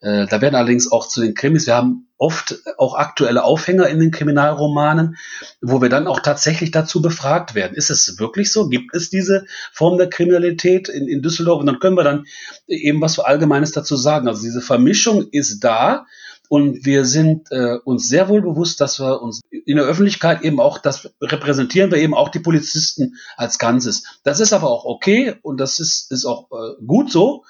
[0.00, 4.00] äh, da werden allerdings auch zu den Krimis, wir haben oft auch aktuelle Aufhänger in
[4.00, 5.16] den Kriminalromanen,
[5.60, 7.74] wo wir dann auch tatsächlich dazu befragt werden.
[7.74, 8.68] Ist es wirklich so?
[8.68, 11.60] Gibt es diese Form der Kriminalität in, in Düsseldorf?
[11.60, 12.26] Und dann können wir dann
[12.66, 14.28] eben was Allgemeines dazu sagen.
[14.28, 16.06] Also diese Vermischung ist da.
[16.48, 20.60] Und wir sind äh, uns sehr wohl bewusst, dass wir uns in der Öffentlichkeit eben
[20.60, 24.04] auch, das repräsentieren wir eben auch die Polizisten als Ganzes.
[24.22, 27.44] Das ist aber auch okay und das ist, ist auch äh, gut so.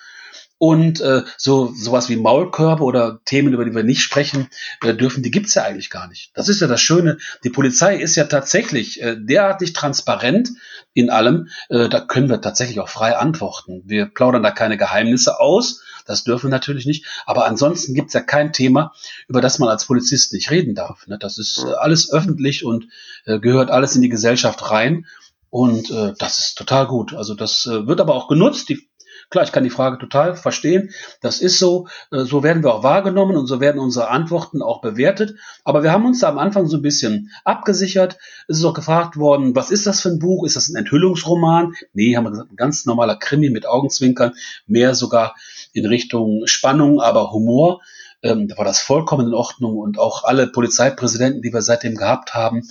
[0.59, 4.49] Und äh, so sowas wie Maulkörbe oder Themen, über die wir nicht sprechen
[4.83, 6.31] äh, dürfen, die gibt's ja eigentlich gar nicht.
[6.35, 7.19] Das ist ja das Schöne.
[7.45, 10.51] Die Polizei ist ja tatsächlich äh, derartig transparent
[10.95, 11.49] in allem.
[11.69, 13.83] Äh, da können wir tatsächlich auch frei antworten.
[13.85, 15.83] Wir plaudern da keine Geheimnisse aus.
[16.07, 17.05] Das dürfen wir natürlich nicht.
[17.27, 18.93] Aber ansonsten gibt's ja kein Thema,
[19.29, 21.07] über das man als Polizist nicht reden darf.
[21.07, 21.19] Ne?
[21.19, 22.89] Das ist äh, alles öffentlich und
[23.27, 25.07] äh, gehört alles in die Gesellschaft rein.
[25.51, 27.15] Und äh, das ist total gut.
[27.15, 28.69] Also das äh, wird aber auch genutzt.
[28.69, 28.89] Die
[29.29, 30.91] Klar, ich kann die Frage total verstehen.
[31.21, 31.89] Das ist so.
[32.13, 35.35] Äh, so werden wir auch wahrgenommen und so werden unsere Antworten auch bewertet.
[35.65, 38.19] Aber wir haben uns da am Anfang so ein bisschen abgesichert.
[38.47, 40.47] Es ist auch gefragt worden, was ist das für ein Buch?
[40.47, 41.75] Ist das ein Enthüllungsroman?
[41.93, 44.33] Nee, haben wir gesagt, ein ganz normaler Krimi mit Augenzwinkern.
[44.67, 45.35] Mehr sogar
[45.73, 47.81] in Richtung Spannung, aber Humor.
[48.23, 52.35] Ähm, da war das vollkommen in Ordnung und auch alle Polizeipräsidenten, die wir seitdem gehabt
[52.35, 52.63] haben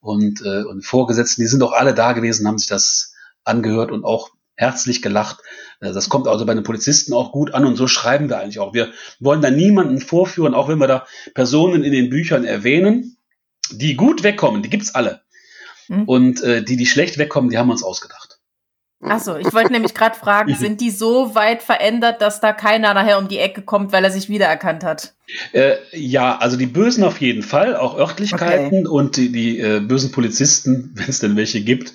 [0.00, 4.04] und, äh, und Vorgesetzten, die sind auch alle da gewesen, haben sich das angehört und
[4.04, 4.30] auch
[4.62, 5.40] herzlich gelacht.
[5.80, 8.60] Äh, das kommt also bei den Polizisten auch gut an und so schreiben wir eigentlich
[8.60, 8.72] auch.
[8.72, 13.16] Wir wollen da niemanden vorführen, auch wenn wir da Personen in den Büchern erwähnen,
[13.70, 15.22] die gut wegkommen, die gibt's alle.
[15.88, 16.04] Mhm.
[16.04, 18.38] Und äh, die, die schlecht wegkommen, die haben wir uns ausgedacht.
[19.04, 23.18] Achso, ich wollte nämlich gerade fragen, sind die so weit verändert, dass da keiner nachher
[23.18, 25.14] um die Ecke kommt, weil er sich wiedererkannt hat?
[25.52, 28.88] Äh, ja, also die Bösen auf jeden Fall, auch Örtlichkeiten okay.
[28.88, 31.94] und die, die äh, bösen Polizisten, wenn es denn welche gibt,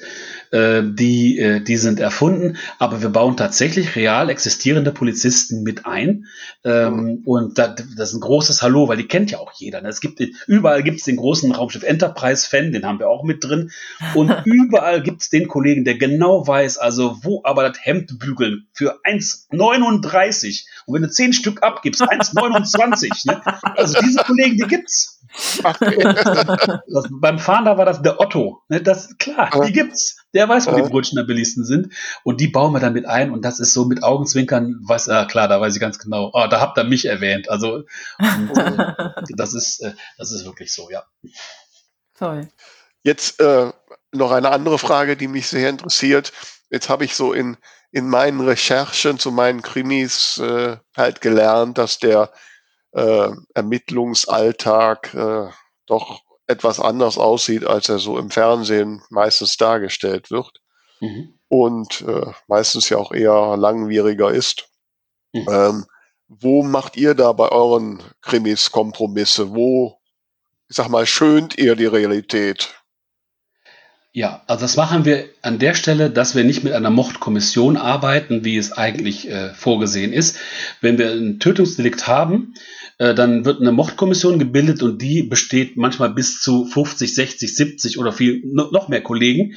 [0.52, 6.28] äh, die, äh, die sind erfunden, aber wir bauen tatsächlich real existierende Polizisten mit ein.
[6.64, 7.22] Ähm, mhm.
[7.26, 9.82] Und da, das ist ein großes Hallo, weil die kennt ja auch jeder.
[9.82, 9.90] Ne?
[9.90, 13.72] Es gibt überall gibt es den großen Raumschiff Enterprise-Fan, den haben wir auch mit drin.
[14.14, 18.68] Und überall gibt es den Kollegen, der genau weiß, also wo aber das Hemd bügeln
[18.74, 20.66] für 1,39.
[20.86, 23.28] Und wenn du 10 Stück abgibst, 1,29.
[23.28, 23.42] ne?
[23.76, 25.17] Also diese Kollegen, die gibt's.
[25.64, 28.62] das, beim Fahren da war das der Otto.
[28.70, 28.82] Ne?
[28.82, 30.18] Das, klar, die gibt's.
[30.34, 31.94] Der weiß, wo die Brötchen am billigsten sind.
[32.24, 33.32] Und die bauen wir dann mit ein.
[33.32, 36.48] Und das ist so mit Augenzwinkern, weiß, äh, klar, da weiß ich ganz genau, oh,
[36.48, 37.50] da habt ihr mich erwähnt.
[37.50, 37.84] Also,
[38.20, 38.94] und, äh,
[39.36, 41.04] das ist, äh, das ist wirklich so, ja.
[42.18, 42.48] Toll.
[43.04, 43.72] Jetzt äh,
[44.12, 46.34] noch eine andere Frage, die mich sehr interessiert.
[46.70, 47.58] Jetzt habe ich so in,
[47.92, 52.32] in meinen Recherchen zu meinen Krimis äh, halt gelernt, dass der
[52.92, 55.50] äh, Ermittlungsalltag äh,
[55.86, 60.62] doch etwas anders aussieht, als er so im Fernsehen meistens dargestellt wird.
[61.00, 61.40] Mhm.
[61.50, 64.70] Und äh, meistens ja auch eher langwieriger ist.
[65.34, 65.46] Mhm.
[65.50, 65.86] Ähm,
[66.28, 69.56] wo macht ihr da bei euren Krimis Kompromisse?
[69.56, 69.98] Wo,
[70.70, 72.76] ich sag mal, schönt ihr die Realität?
[74.18, 78.44] Ja, also das machen wir an der Stelle, dass wir nicht mit einer Mordkommission arbeiten,
[78.44, 80.40] wie es eigentlich äh, vorgesehen ist.
[80.82, 82.56] Wenn wir ein Tötungsdelikt haben,
[82.98, 88.00] äh, dann wird eine Mordkommission gebildet und die besteht manchmal bis zu 50, 60, 70
[88.00, 89.54] oder viel noch mehr Kollegen.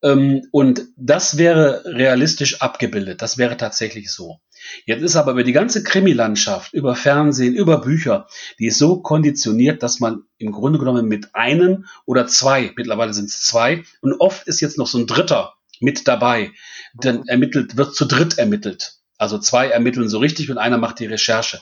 [0.00, 3.20] Ähm, und das wäre realistisch abgebildet.
[3.20, 4.38] Das wäre tatsächlich so.
[4.84, 8.26] Jetzt ist aber über die ganze Krimilandschaft, über Fernsehen, über Bücher,
[8.58, 13.30] die ist so konditioniert, dass man im Grunde genommen mit einem oder zwei, mittlerweile sind
[13.30, 16.52] es zwei, und oft ist jetzt noch so ein Dritter mit dabei,
[16.94, 18.98] dann ermittelt, wird zu dritt ermittelt.
[19.16, 21.60] Also zwei ermitteln so richtig und einer macht die Recherche.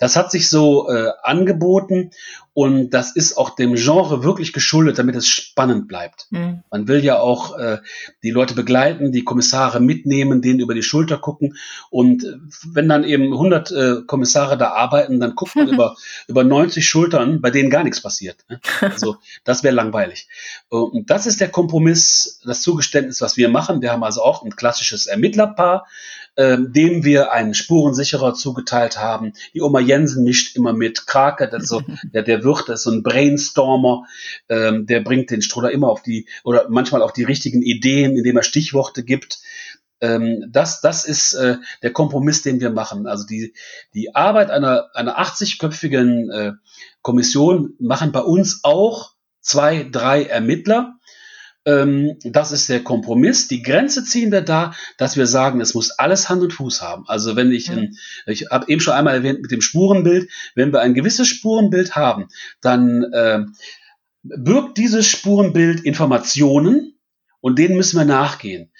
[0.00, 2.10] Das hat sich so äh, angeboten
[2.52, 6.26] und das ist auch dem Genre wirklich geschuldet, damit es spannend bleibt.
[6.30, 6.62] Mhm.
[6.70, 7.78] Man will ja auch äh,
[8.22, 11.56] die Leute begleiten, die Kommissare mitnehmen, denen über die Schulter gucken.
[11.90, 12.38] Und äh,
[12.72, 15.96] wenn dann eben 100 äh, Kommissare da arbeiten, dann guckt man über,
[16.26, 18.44] über 90 Schultern, bei denen gar nichts passiert.
[18.48, 18.60] Ne?
[18.80, 20.28] Also das wäre langweilig.
[20.68, 23.80] Und das ist der Kompromiss, das Zugeständnis, was wir machen.
[23.80, 25.86] Wir haben also auch ein klassisches Ermittlerpaar,
[26.36, 29.32] ähm, dem wir einen Spurensicherer zugeteilt haben.
[29.54, 31.06] Die Oma Jensen mischt immer mit.
[31.06, 31.82] Krake, das so,
[32.14, 34.04] der, der Wirt, das ist so ein Brainstormer,
[34.48, 38.36] ähm, der bringt den Stroder immer auf die, oder manchmal auf die richtigen Ideen, indem
[38.36, 39.40] er Stichworte gibt.
[40.00, 43.06] Ähm, das, das ist äh, der Kompromiss, den wir machen.
[43.06, 43.54] Also die,
[43.94, 46.52] die Arbeit einer, einer 80-köpfigen äh,
[47.02, 50.94] Kommission machen bei uns auch zwei, drei Ermittler
[51.70, 53.48] ähm, das ist der Kompromiss.
[53.48, 57.04] Die Grenze ziehen wir da, dass wir sagen, es muss alles Hand und Fuß haben.
[57.06, 57.96] Also wenn ich, mhm.
[58.26, 62.28] ich habe eben schon einmal erwähnt mit dem Spurenbild, wenn wir ein gewisses Spurenbild haben,
[62.60, 63.44] dann äh,
[64.22, 66.94] birgt dieses Spurenbild Informationen
[67.40, 68.70] und denen müssen wir nachgehen.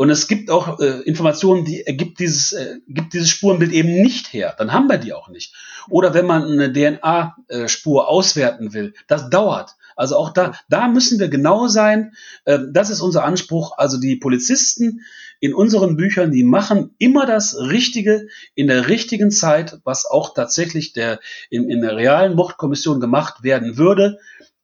[0.00, 4.32] Und es gibt auch äh, Informationen, die ergibt dieses, äh, gibt dieses Spurenbild eben nicht
[4.32, 4.54] her.
[4.56, 5.54] Dann haben wir die auch nicht.
[5.90, 9.76] Oder wenn man eine DNA-Spur auswerten will, das dauert.
[9.96, 12.14] Also auch da, da müssen wir genau sein.
[12.46, 13.76] Äh, das ist unser Anspruch.
[13.76, 15.02] Also die Polizisten
[15.38, 20.94] in unseren Büchern, die machen immer das Richtige in der richtigen Zeit, was auch tatsächlich
[20.94, 21.20] der,
[21.50, 24.18] in, in der realen Mordkommission gemacht werden würde.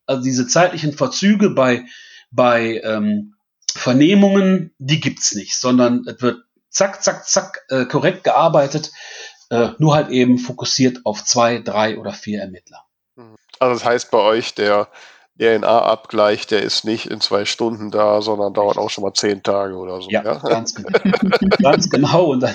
[0.07, 1.84] Also diese zeitlichen Verzüge bei,
[2.30, 3.34] bei ähm,
[3.77, 6.39] Vernehmungen, die gibt's nicht, sondern es wird
[6.70, 8.91] zack, zack, zack äh, korrekt gearbeitet,
[9.51, 12.85] äh, nur halt eben fokussiert auf zwei, drei oder vier Ermittler.
[13.59, 14.89] Also das heißt bei euch, der
[15.39, 19.74] DNA-Abgleich, der ist nicht in zwei Stunden da, sondern dauert auch schon mal zehn Tage
[19.74, 20.09] oder so.
[20.11, 20.39] Ja, ja?
[20.39, 20.99] Ganz, genau.
[21.62, 22.24] ganz genau.
[22.24, 22.55] Und dann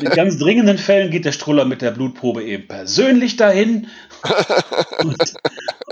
[0.00, 3.88] in ganz dringenden Fällen geht der Struller mit der Blutprobe eben persönlich dahin
[5.00, 5.34] und,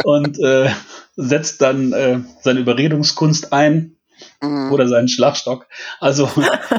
[0.04, 0.70] und äh,
[1.16, 3.96] setzt dann äh, seine Überredungskunst ein
[4.40, 4.72] Mhm.
[4.72, 5.66] Oder seinen Schlagstock.
[6.00, 6.28] Also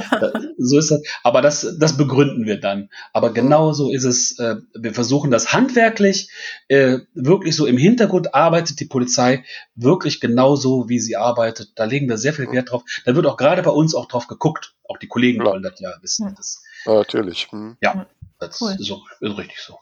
[0.57, 1.01] so ist das.
[1.23, 2.89] Aber das, das begründen wir dann.
[3.13, 3.33] Aber mhm.
[3.35, 4.37] genauso ist es.
[4.39, 6.29] Äh, wir versuchen das handwerklich
[6.67, 9.43] äh, wirklich so im Hintergrund arbeitet die Polizei
[9.75, 11.71] wirklich genauso, wie sie arbeitet.
[11.75, 12.83] Da legen wir sehr viel Wert drauf.
[13.05, 14.75] Da wird auch gerade bei uns auch drauf geguckt.
[14.87, 15.51] Auch die Kollegen ja.
[15.51, 16.33] wollen das ja wissen.
[16.35, 17.51] Das, ja, natürlich.
[17.51, 17.77] Mhm.
[17.81, 18.05] Ja,
[18.39, 18.75] das cool.
[18.77, 19.77] ist, so, ist richtig so.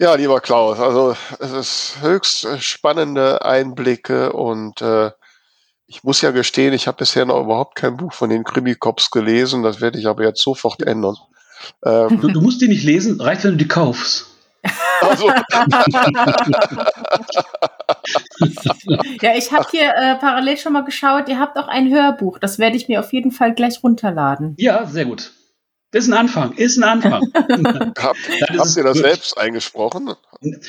[0.00, 5.12] Ja, lieber Klaus, also es ist höchst spannende Einblicke und äh,
[5.86, 9.62] ich muss ja gestehen, ich habe bisher noch überhaupt kein Buch von den Krimi-Cops gelesen.
[9.62, 11.16] Das werde ich aber jetzt sofort ändern.
[11.84, 14.26] Ähm, du, du, musst die nicht lesen, reicht, wenn du die kaufst.
[15.00, 15.28] Also.
[19.20, 22.38] ja, ich habe hier äh, parallel schon mal geschaut, ihr habt auch ein Hörbuch.
[22.38, 24.54] Das werde ich mir auf jeden Fall gleich runterladen.
[24.56, 25.32] Ja, sehr gut.
[25.94, 27.22] Das ist ein Anfang, ist ein Anfang.
[27.98, 30.12] Hab, habt ihr das selbst eingesprochen?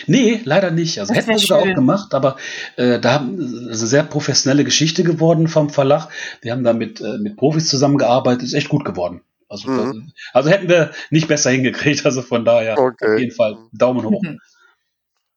[0.06, 1.00] Nee, leider nicht.
[1.00, 2.38] Also hätten wir sogar auch gemacht, aber
[2.76, 6.10] äh, da haben eine sehr professionelle Geschichte geworden vom Verlag.
[6.44, 9.22] Die haben da mit, äh, mit Profis zusammengearbeitet, ist echt gut geworden.
[9.50, 10.12] Also, mhm.
[10.32, 13.14] also hätten wir nicht besser hingekriegt, also von daher okay.
[13.14, 14.22] auf jeden Fall Daumen hoch.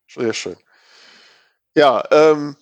[0.07, 0.57] Sehr schön.
[1.74, 2.57] Ja, ähm,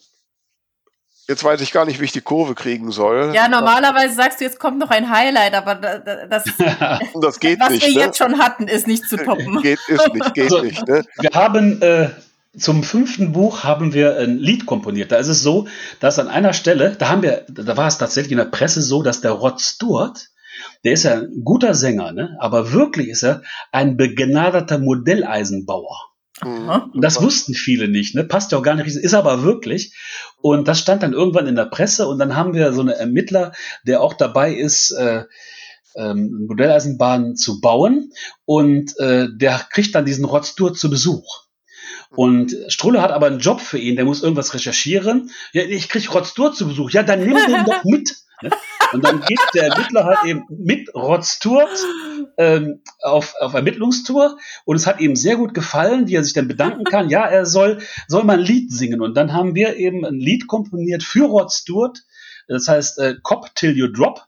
[1.29, 3.33] Jetzt weiß ich gar nicht, wie ich die Kurve kriegen soll.
[3.35, 6.45] Ja, normalerweise sagst du, jetzt kommt noch ein Highlight, aber das,
[7.21, 7.83] das geht was nicht.
[7.83, 8.05] Was wir ne?
[8.05, 9.61] jetzt schon hatten, ist nicht zu toppen.
[9.63, 10.87] geht, ist nicht, geht also, nicht.
[10.87, 11.05] Ne?
[11.19, 12.11] Wir haben äh,
[12.57, 15.11] zum fünften Buch haben wir ein Lied komponiert.
[15.11, 15.67] Da ist es so,
[15.99, 19.03] dass an einer Stelle, da haben wir, da war es tatsächlich in der Presse so,
[19.03, 20.29] dass der Rod Stewart,
[20.85, 22.37] der ist ja ein guter Sänger, ne?
[22.39, 26.16] aber wirklich ist er ein begnadeter Modelleisenbauer.
[26.43, 26.91] Mhm.
[26.93, 28.25] Und das wussten viele nicht, ne?
[28.25, 29.95] Passt ja auch gar nicht, ist aber wirklich.
[30.41, 33.53] Und das stand dann irgendwann in der Presse und dann haben wir so einen Ermittler,
[33.87, 35.25] der auch dabei ist, äh,
[35.97, 38.13] ähm, Modelleisenbahn zu bauen
[38.45, 41.47] und äh, der kriegt dann diesen Rotztour zu Besuch.
[42.11, 45.31] Und Strulle hat aber einen Job für ihn, der muss irgendwas recherchieren.
[45.53, 46.91] Ja, ich krieg Rotztour zu Besuch.
[46.91, 48.15] Ja, dann nimm den doch mit.
[48.43, 48.51] Ne?
[48.93, 51.69] Und dann geht der Ermittler halt eben mit Rod Stewart
[52.39, 56.49] ähm, auf, auf Ermittlungstour und es hat ihm sehr gut gefallen, wie er sich dann
[56.49, 57.09] bedanken kann.
[57.09, 57.79] Ja, er soll,
[58.09, 59.01] soll mal ein Lied singen.
[59.01, 61.99] Und dann haben wir eben ein Lied komponiert für Rod Stewart.
[62.49, 64.23] Das heißt äh, Cop Till You Drop.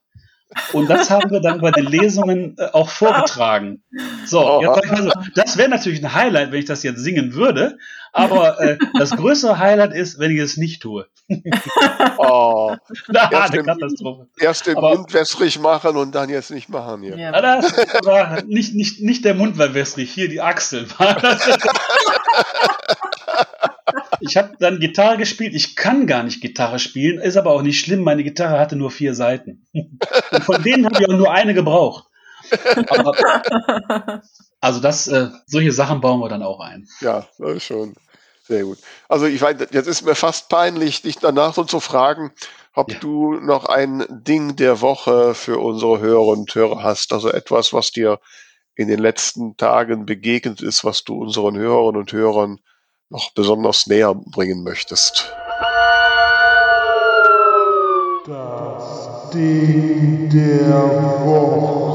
[0.72, 3.82] Und das haben wir dann bei den Lesungen äh, auch vorgetragen.
[4.24, 7.01] So, jetzt sag ich mal so, das wäre natürlich ein Highlight, wenn ich das jetzt
[7.01, 7.76] singen würde.
[8.12, 11.07] Aber äh, das größere Highlight ist, wenn ich es nicht tue.
[12.16, 12.74] oh,
[13.09, 14.28] Na, erst eine Katastrophe.
[14.38, 17.18] Erst den aber, Mund wässrig machen und dann jetzt nicht machen hier.
[17.18, 17.40] Ja.
[17.40, 17.72] Das
[18.05, 20.88] war nicht, nicht, nicht der Mund war wässrig, hier die Achseln.
[24.20, 25.54] ich habe dann Gitarre gespielt.
[25.54, 28.02] Ich kann gar nicht Gitarre spielen, ist aber auch nicht schlimm.
[28.02, 29.66] Meine Gitarre hatte nur vier Seiten.
[29.72, 32.04] Und von denen habe ich auch nur eine gebraucht.
[32.88, 34.22] Aber,
[34.60, 36.86] also das, äh, solche Sachen bauen wir dann auch ein.
[37.00, 37.94] Ja, das ist schon
[38.44, 38.78] sehr gut.
[39.08, 42.32] Also ich weiß, jetzt ist mir fast peinlich, dich danach so zu fragen,
[42.74, 42.98] ob ja.
[42.98, 47.12] du noch ein Ding der Woche für unsere Hörerinnen und Hörer hast.
[47.12, 48.20] Also etwas, was dir
[48.74, 52.60] in den letzten Tagen begegnet ist, was du unseren Hörerinnen und Hörern
[53.11, 55.32] noch besonders näher bringen möchtest.
[58.26, 60.74] Das Ding der
[61.24, 61.88] Woche.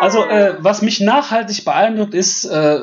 [0.00, 2.78] Also, äh, was mich nachhaltig beeindruckt, ist, äh,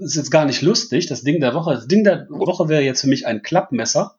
[0.00, 1.74] ist jetzt gar nicht lustig, das Ding der Woche.
[1.74, 4.16] Das Ding der Woche wäre jetzt für mich ein Klappmesser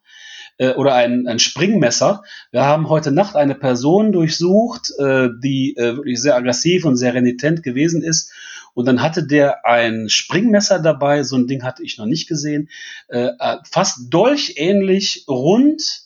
[0.57, 2.23] äh, oder ein, ein Springmesser.
[2.51, 7.15] Wir haben heute Nacht eine Person durchsucht, äh, die äh, wirklich sehr aggressiv und sehr
[7.15, 8.31] renitent gewesen ist.
[8.77, 12.69] Und dann hatte der ein Springmesser dabei, so ein Ding hatte ich noch nicht gesehen,
[13.07, 16.03] äh, äh fast dolchähnlich rund,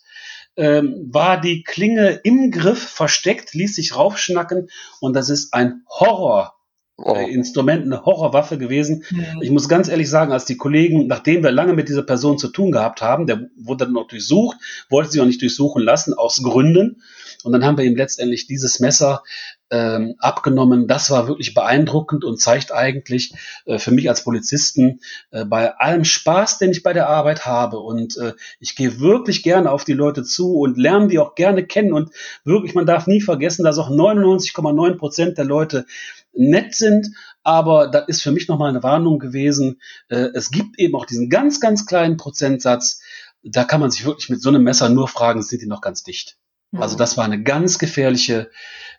[0.56, 4.70] ähm, war die Klinge im Griff versteckt, ließ sich raufschnacken
[5.02, 6.56] und das ist ein Horror.
[6.96, 7.14] Oh.
[7.14, 9.04] Äh, Instrument, eine Horrorwaffe gewesen.
[9.10, 9.42] Mhm.
[9.42, 12.48] Ich muss ganz ehrlich sagen, als die Kollegen, nachdem wir lange mit dieser Person zu
[12.48, 14.56] tun gehabt haben, der wurde dann noch durchsucht,
[14.90, 17.02] wollte sie auch nicht durchsuchen lassen, aus Gründen.
[17.44, 19.24] Und dann haben wir ihm letztendlich dieses Messer
[19.72, 20.88] ähm, abgenommen.
[20.88, 23.34] Das war wirklich beeindruckend und zeigt eigentlich
[23.66, 25.00] äh, für mich als Polizisten
[25.32, 27.80] äh, bei allem Spaß, den ich bei der Arbeit habe.
[27.80, 31.66] Und äh, ich gehe wirklich gerne auf die Leute zu und lerne die auch gerne
[31.66, 31.94] kennen.
[31.94, 32.12] Und
[32.44, 35.86] wirklich, man darf nie vergessen, dass auch 99,9 Prozent der Leute
[36.34, 37.08] nett sind,
[37.44, 39.82] aber das ist für mich nochmal eine Warnung gewesen.
[40.10, 43.02] Äh, es gibt eben auch diesen ganz, ganz kleinen Prozentsatz,
[43.44, 46.04] da kann man sich wirklich mit so einem Messer nur fragen, sind die noch ganz
[46.04, 46.38] dicht?
[46.80, 48.50] Also das war eine ganz gefährliche,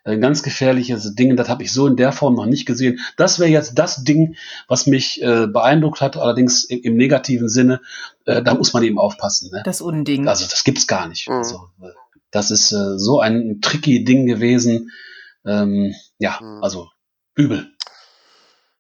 [0.04, 1.36] ein ganz gefährliches Ding.
[1.36, 3.00] Das habe ich so in der Form noch nicht gesehen.
[3.16, 4.36] Das wäre jetzt das Ding,
[4.68, 7.80] was mich äh, beeindruckt hat, allerdings im, im negativen Sinne.
[8.26, 9.50] Äh, da muss man eben aufpassen.
[9.52, 9.62] Ne?
[9.64, 10.28] Das Unding.
[10.28, 11.28] Also das gibt's gar nicht.
[11.28, 11.36] Mhm.
[11.36, 11.68] Also,
[12.30, 14.90] das ist äh, so ein tricky Ding gewesen.
[15.46, 16.62] Ähm, ja, mhm.
[16.62, 16.88] also
[17.34, 17.72] übel.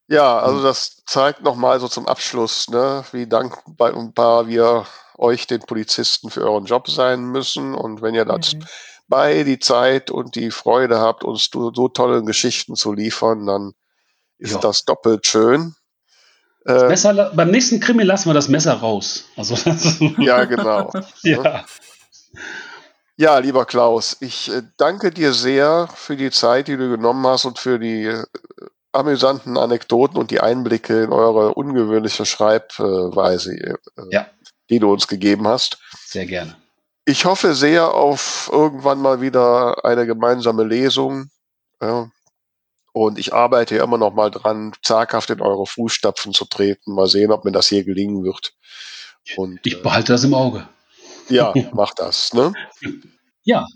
[0.08, 0.64] Ja, also mhm.
[0.64, 4.84] das zeigt nochmal so zum Abschluss, ne, wie dankbar wir
[5.18, 7.74] euch, den Polizisten, für euren Job sein müssen.
[7.74, 8.64] Und wenn ihr das mhm.
[9.08, 13.72] bei die Zeit und die Freude habt, uns so, so tolle Geschichten zu liefern, dann
[14.38, 14.58] ist ja.
[14.58, 15.74] das doppelt schön.
[16.66, 19.24] Ähm, Messer, beim nächsten Krimi lassen wir das Messer raus.
[19.36, 19.56] Also,
[20.18, 20.92] ja, genau.
[21.22, 21.64] ja.
[23.16, 27.44] Ja, lieber Klaus, ich äh, danke dir sehr für die Zeit, die du genommen hast
[27.44, 28.24] und für die äh,
[28.92, 33.74] amüsanten Anekdoten und die Einblicke in eure ungewöhnliche Schreibweise, äh,
[34.10, 34.26] ja.
[34.72, 35.78] Die du uns gegeben hast.
[36.06, 36.56] Sehr gerne.
[37.04, 41.30] Ich hoffe sehr auf irgendwann mal wieder eine gemeinsame Lesung.
[41.80, 42.10] Ja.
[42.92, 46.94] Und ich arbeite immer noch mal dran, zaghaft in eure Fußstapfen zu treten.
[46.94, 48.52] Mal sehen, ob mir das hier gelingen wird.
[49.36, 50.68] Und, ich behalte das im Auge.
[51.28, 52.32] Ja, mach das.
[52.34, 52.52] Ne?
[53.44, 53.66] Ja,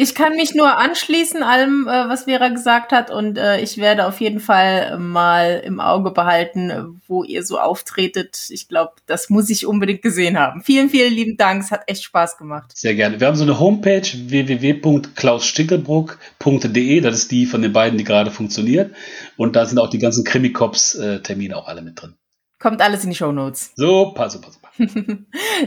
[0.00, 4.06] ich kann mich nur anschließen allem, äh, was Vera gesagt hat und äh, ich werde
[4.06, 8.46] auf jeden Fall mal im Auge behalten, wo ihr so auftretet.
[8.50, 10.62] Ich glaube, das muss ich unbedingt gesehen haben.
[10.62, 11.64] Vielen, vielen lieben Dank.
[11.64, 12.70] Es hat echt Spaß gemacht.
[12.76, 13.18] Sehr gerne.
[13.18, 17.00] Wir haben so eine Homepage www.klausstickelbruck.de.
[17.00, 18.94] Das ist die von den beiden, die gerade funktioniert.
[19.36, 22.14] Und da sind auch die ganzen Krimi-Cops-Termine auch alle mit drin.
[22.60, 23.72] Kommt alles in die Show Notes.
[23.74, 24.68] Super, super, super.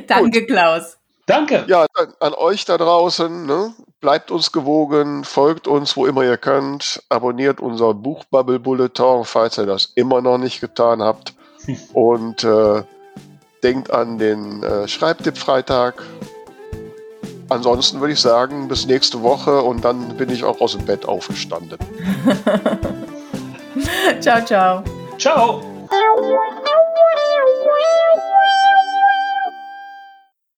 [0.08, 0.48] Danke, Gut.
[0.48, 1.01] Klaus.
[1.32, 1.64] Danke.
[1.68, 1.86] Ja,
[2.20, 3.46] an euch da draußen.
[3.46, 3.74] Ne?
[4.02, 9.66] Bleibt uns gewogen, folgt uns, wo immer ihr könnt, abonniert unser Buchbubble Bulletin, falls ihr
[9.66, 11.34] das immer noch nicht getan habt.
[11.94, 12.84] Und äh,
[13.64, 16.04] denkt an den äh, Schreibtipp-Freitag.
[17.48, 21.06] Ansonsten würde ich sagen, bis nächste Woche und dann bin ich auch aus dem Bett
[21.06, 21.78] aufgestanden.
[24.22, 24.84] ciao, ciao.
[25.18, 25.62] Ciao.